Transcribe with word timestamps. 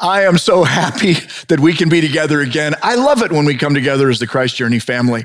I 0.00 0.22
am 0.22 0.38
so 0.38 0.64
happy 0.64 1.14
that 1.48 1.60
we 1.60 1.72
can 1.72 1.88
be 1.88 2.00
together 2.00 2.40
again. 2.40 2.74
I 2.82 2.96
love 2.96 3.22
it 3.22 3.30
when 3.30 3.44
we 3.44 3.56
come 3.56 3.74
together 3.74 4.10
as 4.10 4.18
the 4.18 4.26
Christ 4.26 4.56
Journey 4.56 4.78
family. 4.78 5.24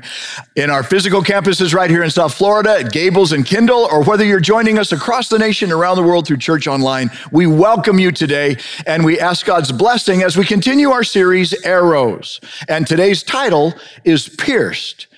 In 0.56 0.70
our 0.70 0.82
physical 0.82 1.22
campuses 1.22 1.74
right 1.74 1.90
here 1.90 2.02
in 2.02 2.10
South 2.10 2.34
Florida 2.34 2.78
at 2.78 2.92
Gables 2.92 3.32
and 3.32 3.44
Kendall, 3.44 3.88
or 3.90 4.04
whether 4.04 4.24
you're 4.24 4.40
joining 4.40 4.78
us 4.78 4.92
across 4.92 5.28
the 5.28 5.38
nation, 5.38 5.72
around 5.72 5.96
the 5.96 6.02
world 6.02 6.26
through 6.26 6.36
church 6.36 6.66
online, 6.66 7.10
we 7.32 7.46
welcome 7.46 7.98
you 7.98 8.12
today 8.12 8.56
and 8.86 9.04
we 9.04 9.18
ask 9.18 9.44
God's 9.44 9.72
blessing 9.72 10.22
as 10.22 10.36
we 10.36 10.44
continue 10.44 10.90
our 10.90 11.04
series, 11.04 11.54
Arrows. 11.64 12.40
And 12.68 12.86
today's 12.86 13.22
title 13.22 13.74
is 14.04 14.28
Pierced. 14.28 15.08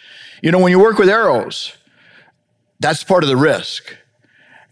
You 0.43 0.53
know, 0.53 0.59
when 0.59 0.71
you 0.71 0.79
work 0.79 0.99
with 0.99 1.09
arrows, 1.09 1.73
that's 2.79 3.05
part 3.05 3.23
of 3.25 3.29
the 3.29 3.37
risk. 3.37 3.95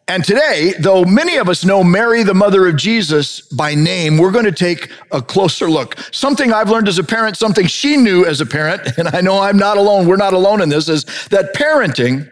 And 0.08 0.24
today, 0.24 0.72
though 0.80 1.04
many 1.04 1.36
of 1.36 1.50
us 1.50 1.66
know 1.66 1.84
Mary, 1.84 2.22
the 2.22 2.32
mother 2.32 2.66
of 2.66 2.76
Jesus, 2.76 3.42
by 3.42 3.74
name, 3.74 4.16
we're 4.16 4.30
going 4.30 4.46
to 4.46 4.52
take 4.52 4.90
a 5.12 5.20
closer 5.20 5.70
look. 5.70 5.98
Something 6.12 6.50
I've 6.50 6.70
learned 6.70 6.88
as 6.88 6.98
a 6.98 7.04
parent, 7.04 7.36
something 7.36 7.66
she 7.66 7.98
knew 7.98 8.24
as 8.24 8.40
a 8.40 8.46
parent, 8.46 8.80
and 8.98 9.08
I 9.08 9.20
know 9.20 9.38
I'm 9.38 9.58
not 9.58 9.76
alone, 9.76 10.06
we're 10.06 10.16
not 10.16 10.32
alone 10.32 10.62
in 10.62 10.70
this, 10.70 10.88
is 10.88 11.04
that 11.28 11.54
parenting 11.54 12.30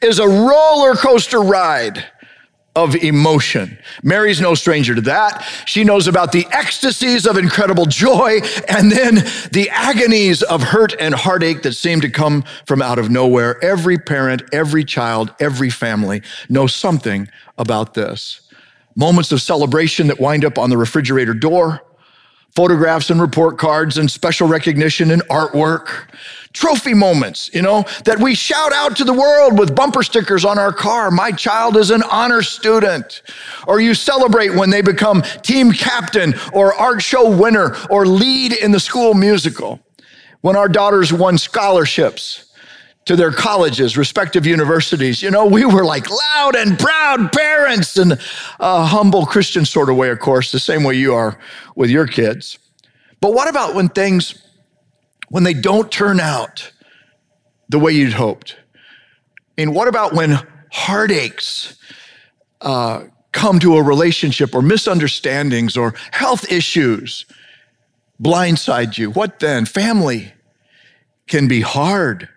is 0.00 0.20
a 0.20 0.28
roller 0.28 0.94
coaster 0.94 1.40
ride 1.40 2.06
of 2.78 2.94
emotion. 2.94 3.76
Mary's 4.04 4.40
no 4.40 4.54
stranger 4.54 4.94
to 4.94 5.00
that. 5.00 5.42
She 5.66 5.82
knows 5.82 6.06
about 6.06 6.30
the 6.30 6.46
ecstasies 6.52 7.26
of 7.26 7.36
incredible 7.36 7.86
joy 7.86 8.40
and 8.68 8.92
then 8.92 9.16
the 9.50 9.68
agonies 9.72 10.44
of 10.44 10.62
hurt 10.62 10.94
and 11.00 11.12
heartache 11.12 11.62
that 11.62 11.72
seem 11.72 12.00
to 12.02 12.08
come 12.08 12.44
from 12.66 12.80
out 12.80 13.00
of 13.00 13.10
nowhere. 13.10 13.62
Every 13.64 13.98
parent, 13.98 14.42
every 14.52 14.84
child, 14.84 15.34
every 15.40 15.70
family 15.70 16.22
knows 16.48 16.72
something 16.72 17.28
about 17.58 17.94
this. 17.94 18.42
Moments 18.94 19.32
of 19.32 19.42
celebration 19.42 20.06
that 20.06 20.20
wind 20.20 20.44
up 20.44 20.56
on 20.56 20.70
the 20.70 20.76
refrigerator 20.76 21.34
door, 21.34 21.82
photographs 22.58 23.08
and 23.10 23.20
report 23.20 23.56
cards 23.56 23.98
and 23.98 24.10
special 24.10 24.48
recognition 24.48 25.12
and 25.12 25.22
artwork 25.28 26.08
trophy 26.52 26.92
moments, 26.92 27.48
you 27.54 27.62
know, 27.62 27.84
that 28.04 28.18
we 28.18 28.34
shout 28.34 28.72
out 28.72 28.96
to 28.96 29.04
the 29.04 29.12
world 29.12 29.56
with 29.56 29.76
bumper 29.76 30.02
stickers 30.02 30.44
on 30.44 30.58
our 30.58 30.72
car. 30.72 31.12
My 31.12 31.30
child 31.30 31.76
is 31.76 31.92
an 31.92 32.02
honor 32.02 32.42
student. 32.42 33.22
Or 33.68 33.78
you 33.78 33.94
celebrate 33.94 34.56
when 34.56 34.70
they 34.70 34.82
become 34.82 35.22
team 35.42 35.70
captain 35.70 36.34
or 36.52 36.74
art 36.74 37.00
show 37.00 37.30
winner 37.30 37.76
or 37.90 38.06
lead 38.06 38.52
in 38.52 38.72
the 38.72 38.80
school 38.80 39.14
musical. 39.14 39.78
When 40.40 40.56
our 40.56 40.68
daughters 40.68 41.12
won 41.12 41.38
scholarships 41.38 42.47
to 43.08 43.16
their 43.16 43.32
colleges, 43.32 43.96
respective 43.96 44.44
universities. 44.44 45.22
You 45.22 45.30
know, 45.30 45.46
we 45.46 45.64
were 45.64 45.82
like 45.82 46.10
loud 46.10 46.54
and 46.54 46.78
proud 46.78 47.32
parents 47.32 47.96
in 47.96 48.12
a 48.60 48.84
humble 48.84 49.24
Christian 49.24 49.64
sort 49.64 49.88
of 49.88 49.96
way, 49.96 50.10
of 50.10 50.18
course, 50.18 50.52
the 50.52 50.60
same 50.60 50.84
way 50.84 50.94
you 50.94 51.14
are 51.14 51.38
with 51.74 51.88
your 51.88 52.06
kids. 52.06 52.58
But 53.22 53.32
what 53.32 53.48
about 53.48 53.74
when 53.74 53.88
things 53.88 54.42
when 55.30 55.42
they 55.42 55.54
don't 55.54 55.90
turn 55.90 56.20
out 56.20 56.70
the 57.70 57.78
way 57.78 57.92
you'd 57.92 58.12
hoped? 58.12 58.56
I 59.56 59.62
mean, 59.62 59.72
what 59.72 59.88
about 59.88 60.12
when 60.12 60.38
heartaches 60.70 61.78
uh, 62.60 63.04
come 63.32 63.58
to 63.60 63.78
a 63.78 63.82
relationship 63.82 64.54
or 64.54 64.60
misunderstandings 64.60 65.78
or 65.78 65.94
health 66.10 66.52
issues 66.52 67.24
blindside 68.22 68.98
you? 68.98 69.10
What 69.10 69.38
then? 69.38 69.64
Family 69.64 70.34
can 71.26 71.48
be 71.48 71.62
hard. 71.62 72.28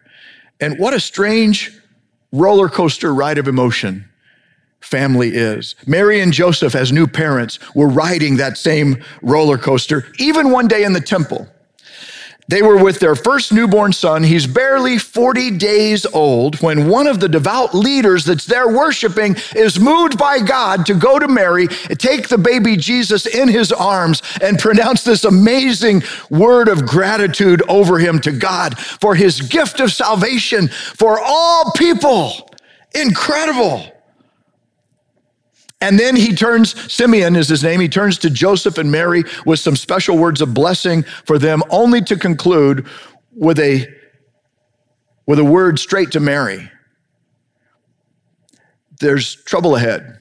And 0.62 0.78
what 0.80 0.94
a 0.94 1.00
strange 1.00 1.78
roller 2.31 2.70
coaster 2.70 3.14
ride 3.14 3.38
of 3.38 3.48
emotion 3.48 4.08
family 4.80 5.30
is. 5.30 5.76
Mary 5.86 6.22
and 6.22 6.31
Joseph, 6.31 6.76
as 6.76 6.92
new 6.92 7.08
parents, 7.08 7.59
were 7.76 7.88
riding 7.88 8.38
that 8.38 8.58
same 8.58 9.03
roller 9.22 9.58
coaster, 9.58 10.08
even 10.18 10.52
one 10.52 10.68
day 10.68 10.84
in 10.84 10.94
the 10.94 11.02
temple. 11.02 11.48
They 12.47 12.61
were 12.61 12.81
with 12.81 13.00
their 13.00 13.16
first 13.16 13.53
newborn 13.53 13.94
son. 13.94 14.23
He's 14.23 14.45
barely 14.45 14.97
40 14.97 15.52
days 15.58 16.06
old 16.06 16.62
when 16.62 16.90
one 16.90 17.07
of 17.07 17.19
the 17.19 17.29
devout 17.29 17.74
leaders 17.74 18.25
that's 18.25 18.46
there 18.46 18.68
worshiping 18.68 19.38
is 19.56 19.79
moved 19.79 20.18
by 20.18 20.40
God 20.40 20.85
to 20.88 20.94
go 20.94 21.18
to 21.18 21.28
Mary, 21.28 21.68
take 21.68 22.28
the 22.28 22.38
baby 22.38 22.75
Jesus 22.75 23.25
in 23.25 23.47
his 23.47 23.72
arms, 23.72 24.22
and 24.41 24.59
pronounce 24.59 25.03
this 25.03 25.24
amazing 25.24 26.03
word 26.30 26.68
of 26.68 26.85
gratitude 26.85 27.62
over 27.69 28.00
him 28.00 28.19
to 28.22 28.31
God 28.31 28.78
for 28.78 29.16
his 29.16 29.41
gift 29.41 29.80
of 29.80 29.91
salvation 29.94 30.68
for 30.68 31.19
all 31.19 31.72
people. 31.72 32.50
Incredible. 32.94 33.85
And 35.81 35.97
then 35.97 36.16
he 36.16 36.36
turns, 36.36 36.80
Simeon 36.92 37.36
is 37.36 37.50
his 37.50 37.64
name, 37.64 37.80
he 37.80 37.90
turns 37.90 38.19
to 38.19 38.30
Joseph 38.30 38.78
and 38.78 38.92
Mary 38.92 39.24
with 39.46 39.59
some 39.59 39.75
special 39.75 40.18
words 40.18 40.40
of 40.40 40.53
blessing 40.53 41.03
for 41.25 41.40
them, 41.40 41.64
only 41.72 42.02
to 42.03 42.16
conclude 42.16 42.88
with 43.36 43.59
a, 43.59 43.88
with 45.25 45.40
a 45.40 45.44
word 45.44 45.80
straight 45.80 46.12
to 46.12 46.19
Mary. 46.19 46.69
There's 49.00 49.36
trouble 49.44 49.75
ahead, 49.75 50.19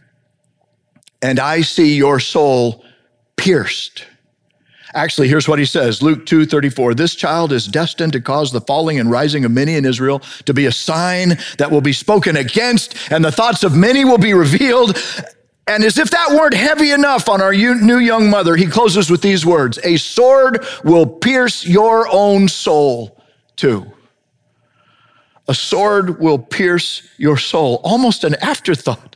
and 1.21 1.39
I 1.39 1.61
see 1.61 1.95
your 1.95 2.19
soul 2.19 2.83
pierced. 3.37 4.07
Actually, 4.95 5.29
here's 5.29 5.47
what 5.47 5.59
he 5.59 5.67
says 5.67 6.03
Luke 6.03 6.25
2 6.27 6.47
34. 6.47 6.95
This 6.95 7.15
child 7.15 7.53
is 7.53 7.67
destined 7.67 8.15
to 8.15 8.21
cause 8.21 8.51
the 8.51 8.63
falling 8.63 8.99
and 8.99 9.11
rising 9.11 9.45
of 9.45 9.53
many 9.53 9.77
in 9.77 9.85
Israel 9.85 10.21
to 10.47 10.55
be 10.55 10.67
a 10.67 10.73
sign 10.73 11.39
that 11.59 11.71
will 11.71 11.83
be 11.83 11.93
spoken 11.93 12.37
against, 12.37 12.97
and 13.13 13.23
the 13.23 13.31
thoughts 13.31 13.63
of 13.63 13.77
many 13.77 14.07
will 14.07 14.19
be 14.19 14.33
revealed. 14.33 14.97
And 15.71 15.85
as 15.85 15.99
if 15.99 16.11
that 16.11 16.31
weren't 16.31 16.55
heavy 16.55 16.91
enough 16.91 17.29
on 17.29 17.41
our 17.41 17.53
new 17.53 17.99
young 17.99 18.29
mother, 18.29 18.57
he 18.57 18.67
closes 18.67 19.09
with 19.09 19.23
these 19.23 19.47
words 19.47 19.79
A 19.85 19.99
sword 19.99 20.67
will 20.83 21.07
pierce 21.07 21.65
your 21.65 22.09
own 22.11 22.49
soul 22.49 23.23
too. 23.55 23.87
A 25.47 25.55
sword 25.55 26.19
will 26.19 26.41
pierce 26.41 27.09
your 27.19 27.37
soul. 27.37 27.81
Almost 27.85 28.25
an 28.25 28.35
afterthought. 28.43 29.15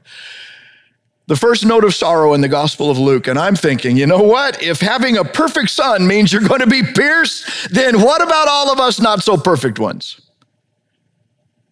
The 1.27 1.35
first 1.35 1.67
note 1.67 1.83
of 1.83 1.93
sorrow 1.93 2.35
in 2.35 2.41
the 2.41 2.49
Gospel 2.49 2.89
of 2.89 2.99
Luke. 2.99 3.27
And 3.27 3.37
I'm 3.37 3.57
thinking, 3.57 3.97
you 3.97 4.07
know 4.07 4.23
what? 4.23 4.63
If 4.63 4.79
having 4.79 5.17
a 5.17 5.25
perfect 5.25 5.71
son 5.71 6.07
means 6.07 6.33
you're 6.33 6.43
going 6.47 6.61
to 6.61 6.69
be 6.69 6.85
pierced, 6.85 7.71
then 7.71 8.01
what 8.01 8.23
about 8.23 8.47
all 8.47 8.73
of 8.73 8.79
us 8.79 9.01
not 9.01 9.25
so 9.25 9.37
perfect 9.37 9.81
ones? 9.81 10.21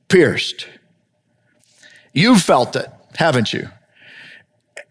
Pierced. 0.09 0.66
You've 2.12 2.42
felt 2.42 2.75
it, 2.75 2.88
haven't 3.15 3.53
you? 3.53 3.69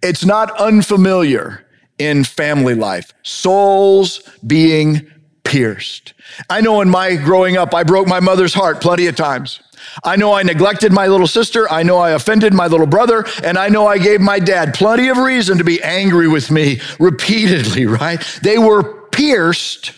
It's 0.02 0.26
not 0.26 0.52
unfamiliar 0.60 1.66
in 1.98 2.24
family 2.24 2.74
life. 2.74 3.14
Souls 3.24 4.22
being 4.46 5.10
pierced. 5.44 6.14
I 6.50 6.62
know 6.62 6.82
in 6.82 6.90
my 6.90 7.16
growing 7.16 7.58
up, 7.58 7.74
I 7.74 7.84
broke 7.84 8.08
my 8.08 8.20
mother's 8.20 8.54
heart 8.54 8.82
plenty 8.82 9.08
of 9.08 9.16
times. 9.16 9.60
I 10.04 10.16
know 10.16 10.34
I 10.34 10.44
neglected 10.44 10.92
my 10.92 11.08
little 11.08 11.28
sister. 11.28 11.70
I 11.70 11.84
know 11.84 11.98
I 11.98 12.12
offended 12.12 12.54
my 12.54 12.68
little 12.68 12.88
brother. 12.88 13.26
And 13.44 13.58
I 13.58 13.70
know 13.70 13.88
I 13.88 13.98
gave 13.98 14.22
my 14.22 14.40
dad 14.40 14.74
plenty 14.74 15.10
of 15.10 15.18
reason 15.18 15.58
to 15.58 15.64
be 15.64 15.82
angry 15.84 16.28
with 16.28 16.52
me 16.52 16.80
repeatedly, 17.00 17.86
right? 17.88 18.22
They 18.44 18.58
were 18.58 19.10
pierced 19.10 19.92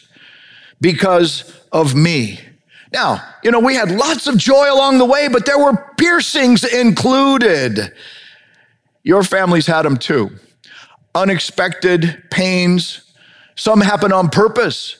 because 0.82 1.54
of 1.72 1.96
me. 1.96 2.40
Now, 2.92 3.24
you 3.44 3.52
know, 3.52 3.60
we 3.60 3.76
had 3.76 3.92
lots 3.92 4.28
of 4.28 4.38
joy 4.38 4.72
along 4.72 5.00
the 5.00 5.06
way, 5.06 5.28
but 5.28 5.46
there 5.46 5.58
were 5.58 5.94
piercings 5.98 6.64
included. 6.64 7.92
Your 9.04 9.24
family's 9.24 9.68
had 9.68 9.84
them 9.84 9.98
too. 9.98 10.32
Unexpected 11.14 12.24
pains. 12.32 13.12
Some 13.56 13.82
happen 13.82 14.12
on 14.12 14.30
purpose. 14.30 14.98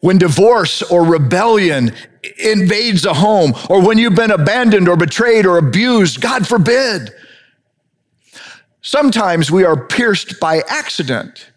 When 0.00 0.18
divorce 0.18 0.82
or 0.82 1.04
rebellion 1.04 1.94
invades 2.38 3.04
a 3.04 3.14
home, 3.14 3.54
or 3.70 3.80
when 3.84 3.98
you've 3.98 4.14
been 4.14 4.30
abandoned 4.30 4.88
or 4.88 4.96
betrayed 4.96 5.46
or 5.46 5.58
abused, 5.58 6.20
God 6.20 6.46
forbid. 6.46 7.10
Sometimes 8.82 9.50
we 9.50 9.64
are 9.64 9.76
pierced 9.86 10.40
by 10.40 10.62
accident 10.68 11.50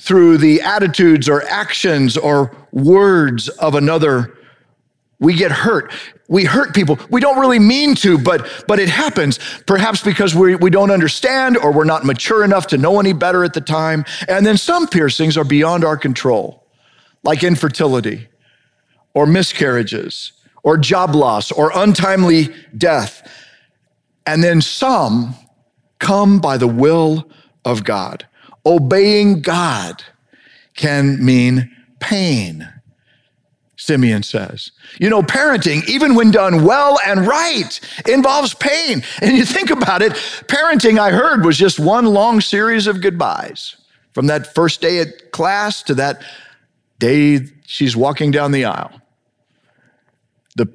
through 0.00 0.38
the 0.38 0.62
attitudes 0.62 1.28
or 1.28 1.42
actions 1.44 2.16
or 2.16 2.54
words 2.72 3.48
of 3.48 3.74
another. 3.74 4.35
We 5.18 5.34
get 5.34 5.50
hurt 5.50 5.92
we 6.28 6.44
hurt 6.44 6.74
people. 6.74 6.98
We 7.08 7.20
don't 7.20 7.38
really 7.38 7.58
mean 7.58 7.94
to, 7.96 8.18
but, 8.18 8.64
but 8.66 8.78
it 8.78 8.88
happens. 8.88 9.38
Perhaps 9.66 10.02
because 10.02 10.34
we, 10.34 10.56
we 10.56 10.70
don't 10.70 10.90
understand 10.90 11.56
or 11.56 11.72
we're 11.72 11.84
not 11.84 12.04
mature 12.04 12.44
enough 12.44 12.66
to 12.68 12.78
know 12.78 12.98
any 12.98 13.12
better 13.12 13.44
at 13.44 13.54
the 13.54 13.60
time. 13.60 14.04
And 14.28 14.44
then 14.44 14.56
some 14.56 14.88
piercings 14.88 15.36
are 15.36 15.44
beyond 15.44 15.84
our 15.84 15.96
control, 15.96 16.66
like 17.22 17.44
infertility 17.44 18.28
or 19.14 19.26
miscarriages 19.26 20.32
or 20.64 20.76
job 20.76 21.14
loss 21.14 21.52
or 21.52 21.70
untimely 21.74 22.48
death. 22.76 23.30
And 24.26 24.42
then 24.42 24.60
some 24.60 25.36
come 26.00 26.40
by 26.40 26.56
the 26.56 26.66
will 26.66 27.30
of 27.64 27.84
God. 27.84 28.26
Obeying 28.64 29.42
God 29.42 30.02
can 30.74 31.24
mean 31.24 31.70
pain 32.00 32.68
Simeon 33.86 34.24
says. 34.24 34.72
You 34.98 35.08
know, 35.08 35.22
parenting, 35.22 35.88
even 35.88 36.16
when 36.16 36.32
done 36.32 36.64
well 36.64 36.98
and 37.06 37.24
right, 37.24 37.80
involves 38.08 38.52
pain. 38.52 39.04
And 39.22 39.36
you 39.36 39.44
think 39.44 39.70
about 39.70 40.02
it, 40.02 40.12
parenting, 40.48 40.98
I 40.98 41.12
heard, 41.12 41.44
was 41.44 41.56
just 41.56 41.78
one 41.78 42.06
long 42.06 42.40
series 42.40 42.88
of 42.88 43.00
goodbyes 43.00 43.76
from 44.12 44.26
that 44.26 44.52
first 44.54 44.80
day 44.80 44.98
at 44.98 45.30
class 45.30 45.84
to 45.84 45.94
that 45.94 46.20
day 46.98 47.46
she's 47.64 47.96
walking 47.96 48.32
down 48.32 48.50
the 48.50 48.64
aisle. 48.64 49.00
The 50.56 50.66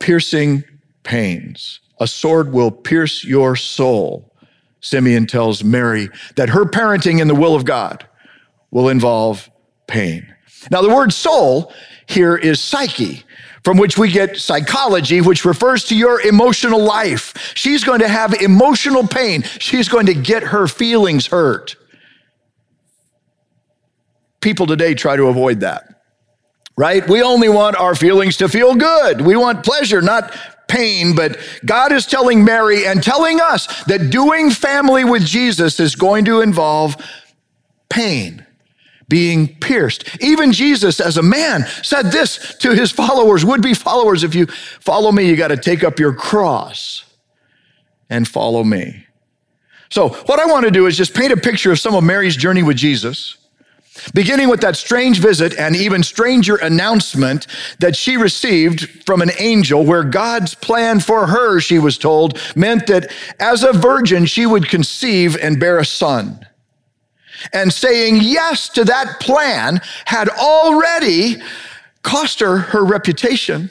piercing 0.00 0.64
pains. 1.04 1.78
A 2.00 2.08
sword 2.08 2.52
will 2.52 2.72
pierce 2.72 3.24
your 3.24 3.54
soul. 3.54 4.34
Simeon 4.80 5.26
tells 5.26 5.62
Mary 5.62 6.08
that 6.34 6.48
her 6.48 6.64
parenting 6.64 7.20
in 7.20 7.28
the 7.28 7.34
will 7.34 7.54
of 7.54 7.64
God 7.64 8.06
will 8.72 8.88
involve 8.88 9.48
pain. 9.86 10.35
Now, 10.70 10.82
the 10.82 10.94
word 10.94 11.12
soul 11.12 11.72
here 12.06 12.36
is 12.36 12.60
psyche, 12.60 13.24
from 13.64 13.78
which 13.78 13.98
we 13.98 14.10
get 14.10 14.36
psychology, 14.36 15.20
which 15.20 15.44
refers 15.44 15.84
to 15.86 15.96
your 15.96 16.20
emotional 16.20 16.80
life. 16.80 17.52
She's 17.54 17.82
going 17.82 18.00
to 18.00 18.08
have 18.08 18.34
emotional 18.34 19.06
pain. 19.06 19.42
She's 19.42 19.88
going 19.88 20.06
to 20.06 20.14
get 20.14 20.44
her 20.44 20.68
feelings 20.68 21.26
hurt. 21.26 21.76
People 24.40 24.66
today 24.66 24.94
try 24.94 25.16
to 25.16 25.26
avoid 25.26 25.60
that, 25.60 26.02
right? 26.76 27.08
We 27.08 27.22
only 27.22 27.48
want 27.48 27.74
our 27.74 27.96
feelings 27.96 28.36
to 28.36 28.48
feel 28.48 28.76
good. 28.76 29.20
We 29.20 29.34
want 29.34 29.64
pleasure, 29.64 30.00
not 30.00 30.32
pain, 30.68 31.16
but 31.16 31.36
God 31.64 31.90
is 31.90 32.06
telling 32.06 32.44
Mary 32.44 32.86
and 32.86 33.02
telling 33.02 33.40
us 33.40 33.66
that 33.84 34.10
doing 34.10 34.50
family 34.50 35.04
with 35.04 35.24
Jesus 35.24 35.80
is 35.80 35.96
going 35.96 36.24
to 36.26 36.40
involve 36.40 36.96
pain, 37.88 38.45
being 39.08 39.54
pierced. 39.56 40.20
Even 40.20 40.52
Jesus, 40.52 41.00
as 41.00 41.16
a 41.16 41.22
man, 41.22 41.66
said 41.82 42.06
this 42.06 42.56
to 42.58 42.74
his 42.74 42.90
followers, 42.90 43.44
would 43.44 43.62
be 43.62 43.74
followers 43.74 44.24
if 44.24 44.34
you 44.34 44.46
follow 44.46 45.12
me, 45.12 45.28
you 45.28 45.36
got 45.36 45.48
to 45.48 45.56
take 45.56 45.84
up 45.84 45.98
your 45.98 46.12
cross 46.12 47.04
and 48.10 48.26
follow 48.26 48.64
me. 48.64 49.06
So, 49.88 50.08
what 50.08 50.40
I 50.40 50.46
want 50.46 50.64
to 50.64 50.70
do 50.70 50.86
is 50.86 50.96
just 50.96 51.14
paint 51.14 51.32
a 51.32 51.36
picture 51.36 51.70
of 51.70 51.78
some 51.78 51.94
of 51.94 52.02
Mary's 52.02 52.36
journey 52.36 52.62
with 52.62 52.76
Jesus 52.76 53.36
beginning 54.14 54.48
with 54.48 54.60
that 54.60 54.76
strange 54.76 55.20
visit 55.20 55.56
and 55.58 55.74
even 55.74 56.02
stranger 56.02 56.56
announcement 56.56 57.46
that 57.78 57.96
she 57.96 58.16
received 58.16 59.04
from 59.04 59.22
an 59.22 59.30
angel, 59.38 59.84
where 59.84 60.04
God's 60.04 60.54
plan 60.54 61.00
for 61.00 61.26
her, 61.26 61.60
she 61.60 61.78
was 61.78 61.98
told, 61.98 62.40
meant 62.54 62.86
that 62.86 63.12
as 63.40 63.62
a 63.62 63.72
virgin, 63.72 64.26
she 64.26 64.46
would 64.46 64.68
conceive 64.68 65.36
and 65.36 65.60
bear 65.60 65.78
a 65.78 65.84
son. 65.84 66.46
And 67.52 67.72
saying 67.72 68.16
yes 68.20 68.68
to 68.70 68.84
that 68.84 69.20
plan 69.20 69.80
had 70.04 70.28
already 70.28 71.36
cost 72.02 72.40
her 72.40 72.58
her 72.58 72.84
reputation, 72.84 73.70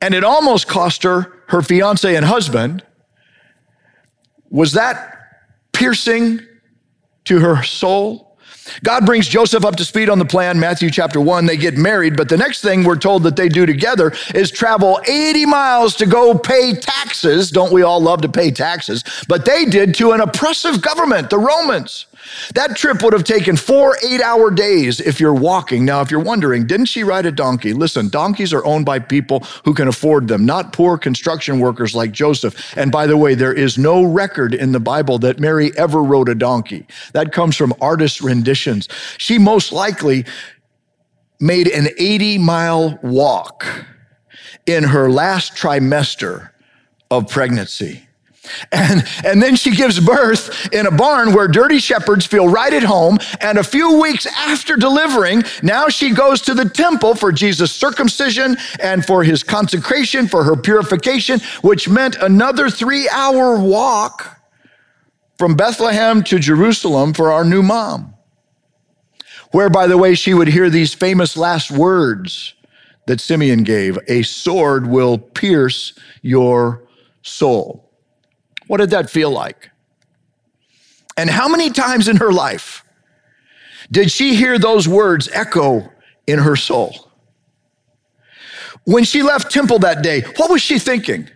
and 0.00 0.14
it 0.14 0.24
almost 0.24 0.66
cost 0.68 1.02
her 1.04 1.32
her 1.48 1.62
fiance 1.62 2.14
and 2.14 2.26
husband. 2.26 2.82
Was 4.50 4.72
that 4.72 5.16
piercing 5.72 6.40
to 7.24 7.38
her 7.40 7.62
soul? 7.62 8.30
God 8.84 9.06
brings 9.06 9.28
Joseph 9.28 9.64
up 9.64 9.76
to 9.76 9.84
speed 9.84 10.08
on 10.08 10.18
the 10.18 10.24
plan, 10.24 10.58
Matthew 10.60 10.90
chapter 10.90 11.20
1. 11.20 11.46
They 11.46 11.56
get 11.56 11.76
married, 11.76 12.16
but 12.16 12.28
the 12.28 12.36
next 12.36 12.60
thing 12.60 12.84
we're 12.84 12.96
told 12.96 13.22
that 13.24 13.36
they 13.36 13.48
do 13.48 13.66
together 13.66 14.12
is 14.34 14.50
travel 14.50 15.00
80 15.06 15.46
miles 15.46 15.94
to 15.96 16.06
go 16.06 16.36
pay 16.36 16.74
taxes. 16.74 17.50
Don't 17.50 17.72
we 17.72 17.82
all 17.82 18.00
love 18.00 18.20
to 18.22 18.28
pay 18.28 18.50
taxes? 18.50 19.04
But 19.28 19.44
they 19.44 19.64
did 19.64 19.94
to 19.96 20.12
an 20.12 20.20
oppressive 20.20 20.82
government, 20.82 21.30
the 21.30 21.38
Romans. 21.38 22.06
That 22.54 22.76
trip 22.76 23.02
would 23.02 23.12
have 23.12 23.24
taken 23.24 23.56
four 23.56 23.96
eight 24.04 24.20
hour 24.20 24.50
days 24.50 25.00
if 25.00 25.20
you're 25.20 25.34
walking. 25.34 25.84
Now, 25.84 26.00
if 26.00 26.10
you're 26.10 26.20
wondering, 26.20 26.66
didn't 26.66 26.86
she 26.86 27.04
ride 27.04 27.26
a 27.26 27.32
donkey? 27.32 27.72
Listen, 27.72 28.08
donkeys 28.08 28.52
are 28.52 28.64
owned 28.64 28.86
by 28.86 28.98
people 28.98 29.40
who 29.64 29.74
can 29.74 29.88
afford 29.88 30.28
them, 30.28 30.44
not 30.44 30.72
poor 30.72 30.98
construction 30.98 31.60
workers 31.60 31.94
like 31.94 32.12
Joseph. 32.12 32.76
And 32.76 32.90
by 32.90 33.06
the 33.06 33.16
way, 33.16 33.34
there 33.34 33.52
is 33.52 33.78
no 33.78 34.02
record 34.02 34.54
in 34.54 34.72
the 34.72 34.80
Bible 34.80 35.18
that 35.20 35.38
Mary 35.38 35.76
ever 35.76 36.02
rode 36.02 36.28
a 36.28 36.34
donkey. 36.34 36.86
That 37.12 37.32
comes 37.32 37.56
from 37.56 37.74
artist 37.80 38.20
renditions. 38.20 38.88
She 39.18 39.38
most 39.38 39.72
likely 39.72 40.24
made 41.40 41.68
an 41.68 41.88
80 41.98 42.38
mile 42.38 42.98
walk 43.02 43.66
in 44.66 44.84
her 44.84 45.10
last 45.10 45.54
trimester 45.54 46.50
of 47.10 47.28
pregnancy. 47.28 48.06
And, 48.72 49.04
and 49.24 49.42
then 49.42 49.54
she 49.54 49.74
gives 49.74 50.00
birth 50.00 50.72
in 50.72 50.86
a 50.86 50.90
barn 50.90 51.34
where 51.34 51.46
dirty 51.46 51.78
shepherds 51.78 52.24
feel 52.24 52.48
right 52.48 52.72
at 52.72 52.82
home. 52.82 53.18
And 53.40 53.58
a 53.58 53.64
few 53.64 54.00
weeks 54.00 54.26
after 54.26 54.76
delivering, 54.76 55.42
now 55.62 55.88
she 55.88 56.12
goes 56.12 56.40
to 56.42 56.54
the 56.54 56.68
temple 56.68 57.14
for 57.14 57.32
Jesus' 57.32 57.72
circumcision 57.72 58.56
and 58.80 59.04
for 59.04 59.24
his 59.24 59.42
consecration, 59.42 60.26
for 60.26 60.44
her 60.44 60.56
purification, 60.56 61.40
which 61.62 61.88
meant 61.88 62.16
another 62.16 62.70
three 62.70 63.08
hour 63.10 63.58
walk 63.58 64.40
from 65.38 65.54
Bethlehem 65.54 66.22
to 66.24 66.38
Jerusalem 66.38 67.12
for 67.12 67.30
our 67.30 67.44
new 67.44 67.62
mom. 67.62 68.14
Where, 69.52 69.70
by 69.70 69.86
the 69.86 69.98
way, 69.98 70.14
she 70.14 70.32
would 70.32 70.48
hear 70.48 70.70
these 70.70 70.94
famous 70.94 71.36
last 71.36 71.70
words 71.70 72.54
that 73.06 73.20
Simeon 73.20 73.64
gave 73.64 73.98
a 74.06 74.22
sword 74.22 74.86
will 74.86 75.18
pierce 75.18 75.92
your 76.22 76.84
soul. 77.22 77.89
What 78.70 78.78
did 78.78 78.90
that 78.90 79.10
feel 79.10 79.32
like? 79.32 79.72
And 81.16 81.28
how 81.28 81.48
many 81.48 81.70
times 81.70 82.06
in 82.06 82.18
her 82.18 82.30
life 82.30 82.84
did 83.90 84.12
she 84.12 84.36
hear 84.36 84.60
those 84.60 84.86
words 84.86 85.28
echo 85.32 85.90
in 86.28 86.38
her 86.38 86.54
soul? 86.54 87.10
When 88.84 89.02
she 89.02 89.24
left 89.24 89.50
temple 89.50 89.80
that 89.80 90.04
day, 90.04 90.20
what 90.36 90.52
was 90.52 90.62
she 90.62 90.78
thinking? 90.78 91.28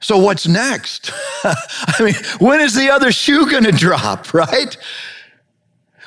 So, 0.00 0.18
what's 0.18 0.46
next? 0.46 1.10
I 1.42 1.96
mean, 1.98 2.14
when 2.38 2.60
is 2.60 2.76
the 2.76 2.88
other 2.90 3.10
shoe 3.10 3.50
gonna 3.50 3.72
drop, 3.72 4.32
right? 4.34 4.76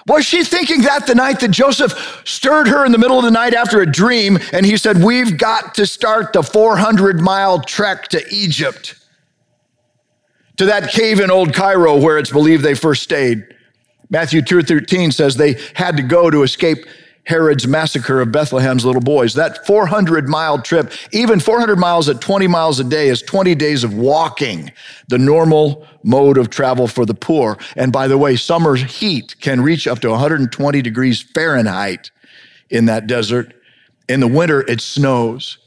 Was 0.08 0.26
she 0.26 0.46
thinking 0.46 0.84
that 0.84 1.06
the 1.06 1.16
night 1.16 1.42
that 1.42 1.52
Joseph 1.52 2.22
stirred 2.24 2.70
her 2.70 2.86
in 2.86 2.94
the 2.94 2.98
middle 2.98 3.20
of 3.20 3.26
the 3.26 3.30
night 3.30 3.54
after 3.54 3.82
a 3.82 3.86
dream 3.86 4.40
and 4.54 4.66
he 4.66 4.78
said, 4.78 5.04
We've 5.04 5.38
got 5.38 5.76
to 5.76 5.86
start 5.86 6.32
the 6.32 6.44
400 6.44 7.20
mile 7.20 7.60
trek 7.60 8.08
to 8.08 8.26
Egypt? 8.34 8.96
To 10.60 10.66
that 10.66 10.92
cave 10.92 11.22
in 11.22 11.32
Old 11.32 11.54
Cairo 11.54 11.98
where 11.98 12.18
it's 12.18 12.32
believed 12.32 12.64
they 12.64 12.74
first 12.74 13.02
stayed. 13.02 13.48
Matthew 14.10 14.42
2:13 14.42 15.14
says 15.14 15.38
they 15.38 15.58
had 15.74 15.96
to 15.96 16.04
go 16.04 16.30
to 16.30 16.44
escape 16.44 16.86
Herod's 17.24 17.66
massacre 17.66 18.20
of 18.20 18.34
Bethlehem's 18.34 18.84
little 18.84 19.02
boys. 19.02 19.36
That 19.36 19.66
400 19.66 20.28
mile 20.28 20.62
trip, 20.62 20.92
even 21.14 21.40
400 21.40 21.80
miles 21.80 22.10
at 22.10 22.20
20 22.20 22.48
miles 22.48 22.78
a 22.82 22.84
day, 22.84 23.08
is 23.08 23.22
20 23.22 23.56
days 23.56 23.86
of 23.86 23.94
walking, 23.94 24.70
the 25.08 25.18
normal 25.18 25.88
mode 26.04 26.38
of 26.38 26.50
travel 26.50 26.90
for 26.90 27.06
the 27.06 27.14
poor. 27.14 27.58
And 27.78 27.94
by 27.94 28.10
the 28.10 28.18
way, 28.18 28.36
summer 28.36 28.76
heat 28.76 29.40
can 29.40 29.62
reach 29.62 29.88
up 29.88 30.00
to 30.00 30.10
120 30.10 30.82
degrees 30.82 31.22
Fahrenheit 31.22 32.12
in 32.70 32.84
that 32.88 33.08
desert. 33.08 33.54
In 34.10 34.20
the 34.20 34.28
winter, 34.28 34.60
it 34.68 34.82
snows, 34.82 35.58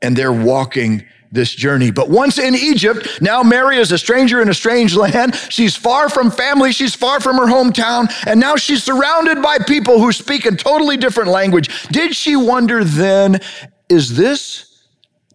and 0.00 0.16
they're 0.16 0.32
walking 0.32 1.04
this 1.32 1.52
journey. 1.52 1.90
But 1.90 2.10
once 2.10 2.38
in 2.38 2.54
Egypt, 2.54 3.20
now 3.20 3.42
Mary 3.42 3.76
is 3.76 3.92
a 3.92 3.98
stranger 3.98 4.42
in 4.42 4.48
a 4.48 4.54
strange 4.54 4.96
land. 4.96 5.36
She's 5.48 5.76
far 5.76 6.08
from 6.08 6.30
family. 6.30 6.72
She's 6.72 6.94
far 6.94 7.20
from 7.20 7.36
her 7.36 7.46
hometown. 7.46 8.12
And 8.26 8.40
now 8.40 8.56
she's 8.56 8.82
surrounded 8.82 9.40
by 9.40 9.58
people 9.58 10.00
who 10.00 10.12
speak 10.12 10.44
a 10.44 10.56
totally 10.56 10.96
different 10.96 11.30
language. 11.30 11.86
Did 11.88 12.16
she 12.16 12.34
wonder 12.36 12.82
then, 12.82 13.40
is 13.88 14.16
this 14.16 14.84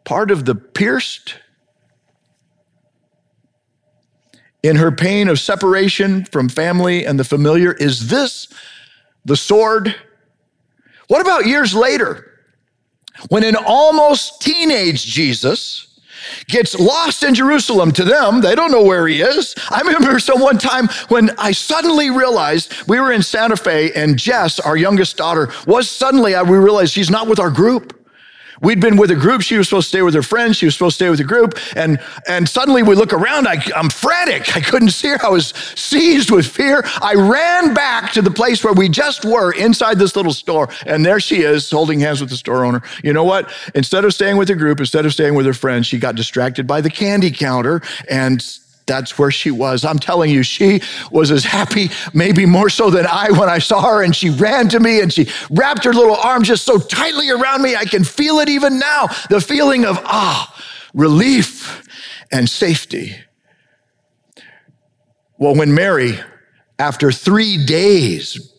part 0.03 0.31
of 0.31 0.45
the 0.45 0.55
pierced? 0.55 1.35
In 4.63 4.77
her 4.77 4.91
pain 4.91 5.27
of 5.27 5.39
separation 5.39 6.25
from 6.25 6.49
family 6.49 7.05
and 7.05 7.19
the 7.19 7.23
familiar, 7.23 7.71
is 7.71 8.09
this 8.09 8.47
the 9.23 9.37
sword? 9.37 9.95
What 11.07 11.21
about 11.21 11.45
years 11.45 11.75
later? 11.75 12.34
When 13.29 13.43
an 13.43 13.55
almost 13.55 14.41
teenage 14.41 15.05
Jesus 15.05 15.87
gets 16.47 16.77
lost 16.77 17.23
in 17.23 17.33
Jerusalem 17.33 17.91
to 17.93 18.03
them, 18.03 18.41
they 18.41 18.55
don't 18.55 18.71
know 18.71 18.83
where 18.83 19.07
he 19.07 19.21
is. 19.21 19.55
I 19.69 19.81
remember 19.81 20.19
so 20.19 20.35
one 20.35 20.57
time 20.57 20.87
when 21.09 21.31
I 21.37 21.51
suddenly 21.51 22.09
realized 22.09 22.87
we 22.87 22.99
were 22.99 23.11
in 23.11 23.21
Santa 23.21 23.57
Fe 23.57 23.91
and 23.93 24.17
Jess, 24.17 24.59
our 24.59 24.77
youngest 24.77 25.17
daughter, 25.17 25.51
was 25.67 25.89
suddenly, 25.89 26.33
we 26.43 26.57
realized 26.57 26.93
she's 26.93 27.11
not 27.11 27.27
with 27.27 27.39
our 27.39 27.51
group. 27.51 27.94
We'd 28.61 28.79
been 28.79 28.97
with 28.97 29.11
a 29.11 29.15
group. 29.15 29.41
She 29.41 29.57
was 29.57 29.67
supposed 29.67 29.85
to 29.87 29.89
stay 29.89 30.01
with 30.01 30.13
her 30.13 30.23
friends. 30.23 30.57
She 30.57 30.65
was 30.65 30.75
supposed 30.75 30.97
to 30.97 31.03
stay 31.05 31.09
with 31.09 31.19
a 31.19 31.23
group. 31.23 31.57
And, 31.75 31.99
and 32.27 32.47
suddenly 32.47 32.83
we 32.83 32.95
look 32.95 33.13
around. 33.13 33.47
I, 33.47 33.57
I'm 33.75 33.89
frantic. 33.89 34.55
I 34.55 34.61
couldn't 34.61 34.89
see 34.89 35.09
her. 35.09 35.25
I 35.25 35.29
was 35.29 35.53
seized 35.75 36.31
with 36.31 36.47
fear. 36.47 36.83
I 37.01 37.15
ran 37.15 37.73
back 37.73 38.11
to 38.13 38.21
the 38.21 38.31
place 38.31 38.63
where 38.63 38.73
we 38.73 38.89
just 38.89 39.25
were 39.25 39.51
inside 39.53 39.99
this 39.99 40.15
little 40.15 40.33
store. 40.33 40.69
And 40.85 41.05
there 41.05 41.19
she 41.19 41.41
is 41.41 41.69
holding 41.69 41.99
hands 41.99 42.21
with 42.21 42.29
the 42.29 42.37
store 42.37 42.65
owner. 42.65 42.81
You 43.03 43.13
know 43.13 43.23
what? 43.23 43.51
Instead 43.73 44.05
of 44.05 44.13
staying 44.13 44.37
with 44.37 44.47
the 44.47 44.55
group, 44.55 44.79
instead 44.79 45.05
of 45.05 45.13
staying 45.13 45.35
with 45.35 45.45
her 45.45 45.53
friends, 45.53 45.87
she 45.87 45.99
got 45.99 46.15
distracted 46.15 46.67
by 46.67 46.81
the 46.81 46.89
candy 46.89 47.31
counter 47.31 47.81
and 48.09 48.41
that's 48.85 49.17
where 49.17 49.31
she 49.31 49.51
was. 49.51 49.83
I'm 49.83 49.99
telling 49.99 50.29
you, 50.29 50.43
she 50.43 50.81
was 51.11 51.31
as 51.31 51.43
happy, 51.43 51.89
maybe 52.13 52.45
more 52.45 52.69
so 52.69 52.89
than 52.89 53.05
I 53.07 53.31
when 53.31 53.49
I 53.49 53.59
saw 53.59 53.81
her. 53.81 54.03
And 54.03 54.15
she 54.15 54.29
ran 54.29 54.69
to 54.69 54.79
me 54.79 55.01
and 55.01 55.11
she 55.11 55.29
wrapped 55.49 55.83
her 55.85 55.93
little 55.93 56.15
arm 56.15 56.43
just 56.43 56.65
so 56.65 56.77
tightly 56.77 57.29
around 57.29 57.61
me. 57.61 57.75
I 57.75 57.85
can 57.85 58.03
feel 58.03 58.39
it 58.39 58.49
even 58.49 58.79
now 58.79 59.07
the 59.29 59.41
feeling 59.41 59.85
of 59.85 59.97
ah, 60.03 60.53
relief 60.93 61.83
and 62.31 62.49
safety. 62.49 63.15
Well, 65.37 65.55
when 65.55 65.73
Mary 65.73 66.19
after 66.79 67.11
three 67.11 67.63
days, 67.65 68.53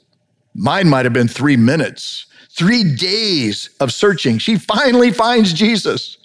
mine 0.54 0.88
might 0.88 1.04
have 1.04 1.12
been 1.12 1.28
three 1.28 1.56
minutes, 1.56 2.26
three 2.50 2.94
days 2.96 3.70
of 3.80 3.92
searching, 3.92 4.38
she 4.38 4.56
finally 4.56 5.12
finds 5.12 5.52
Jesus 5.52 6.18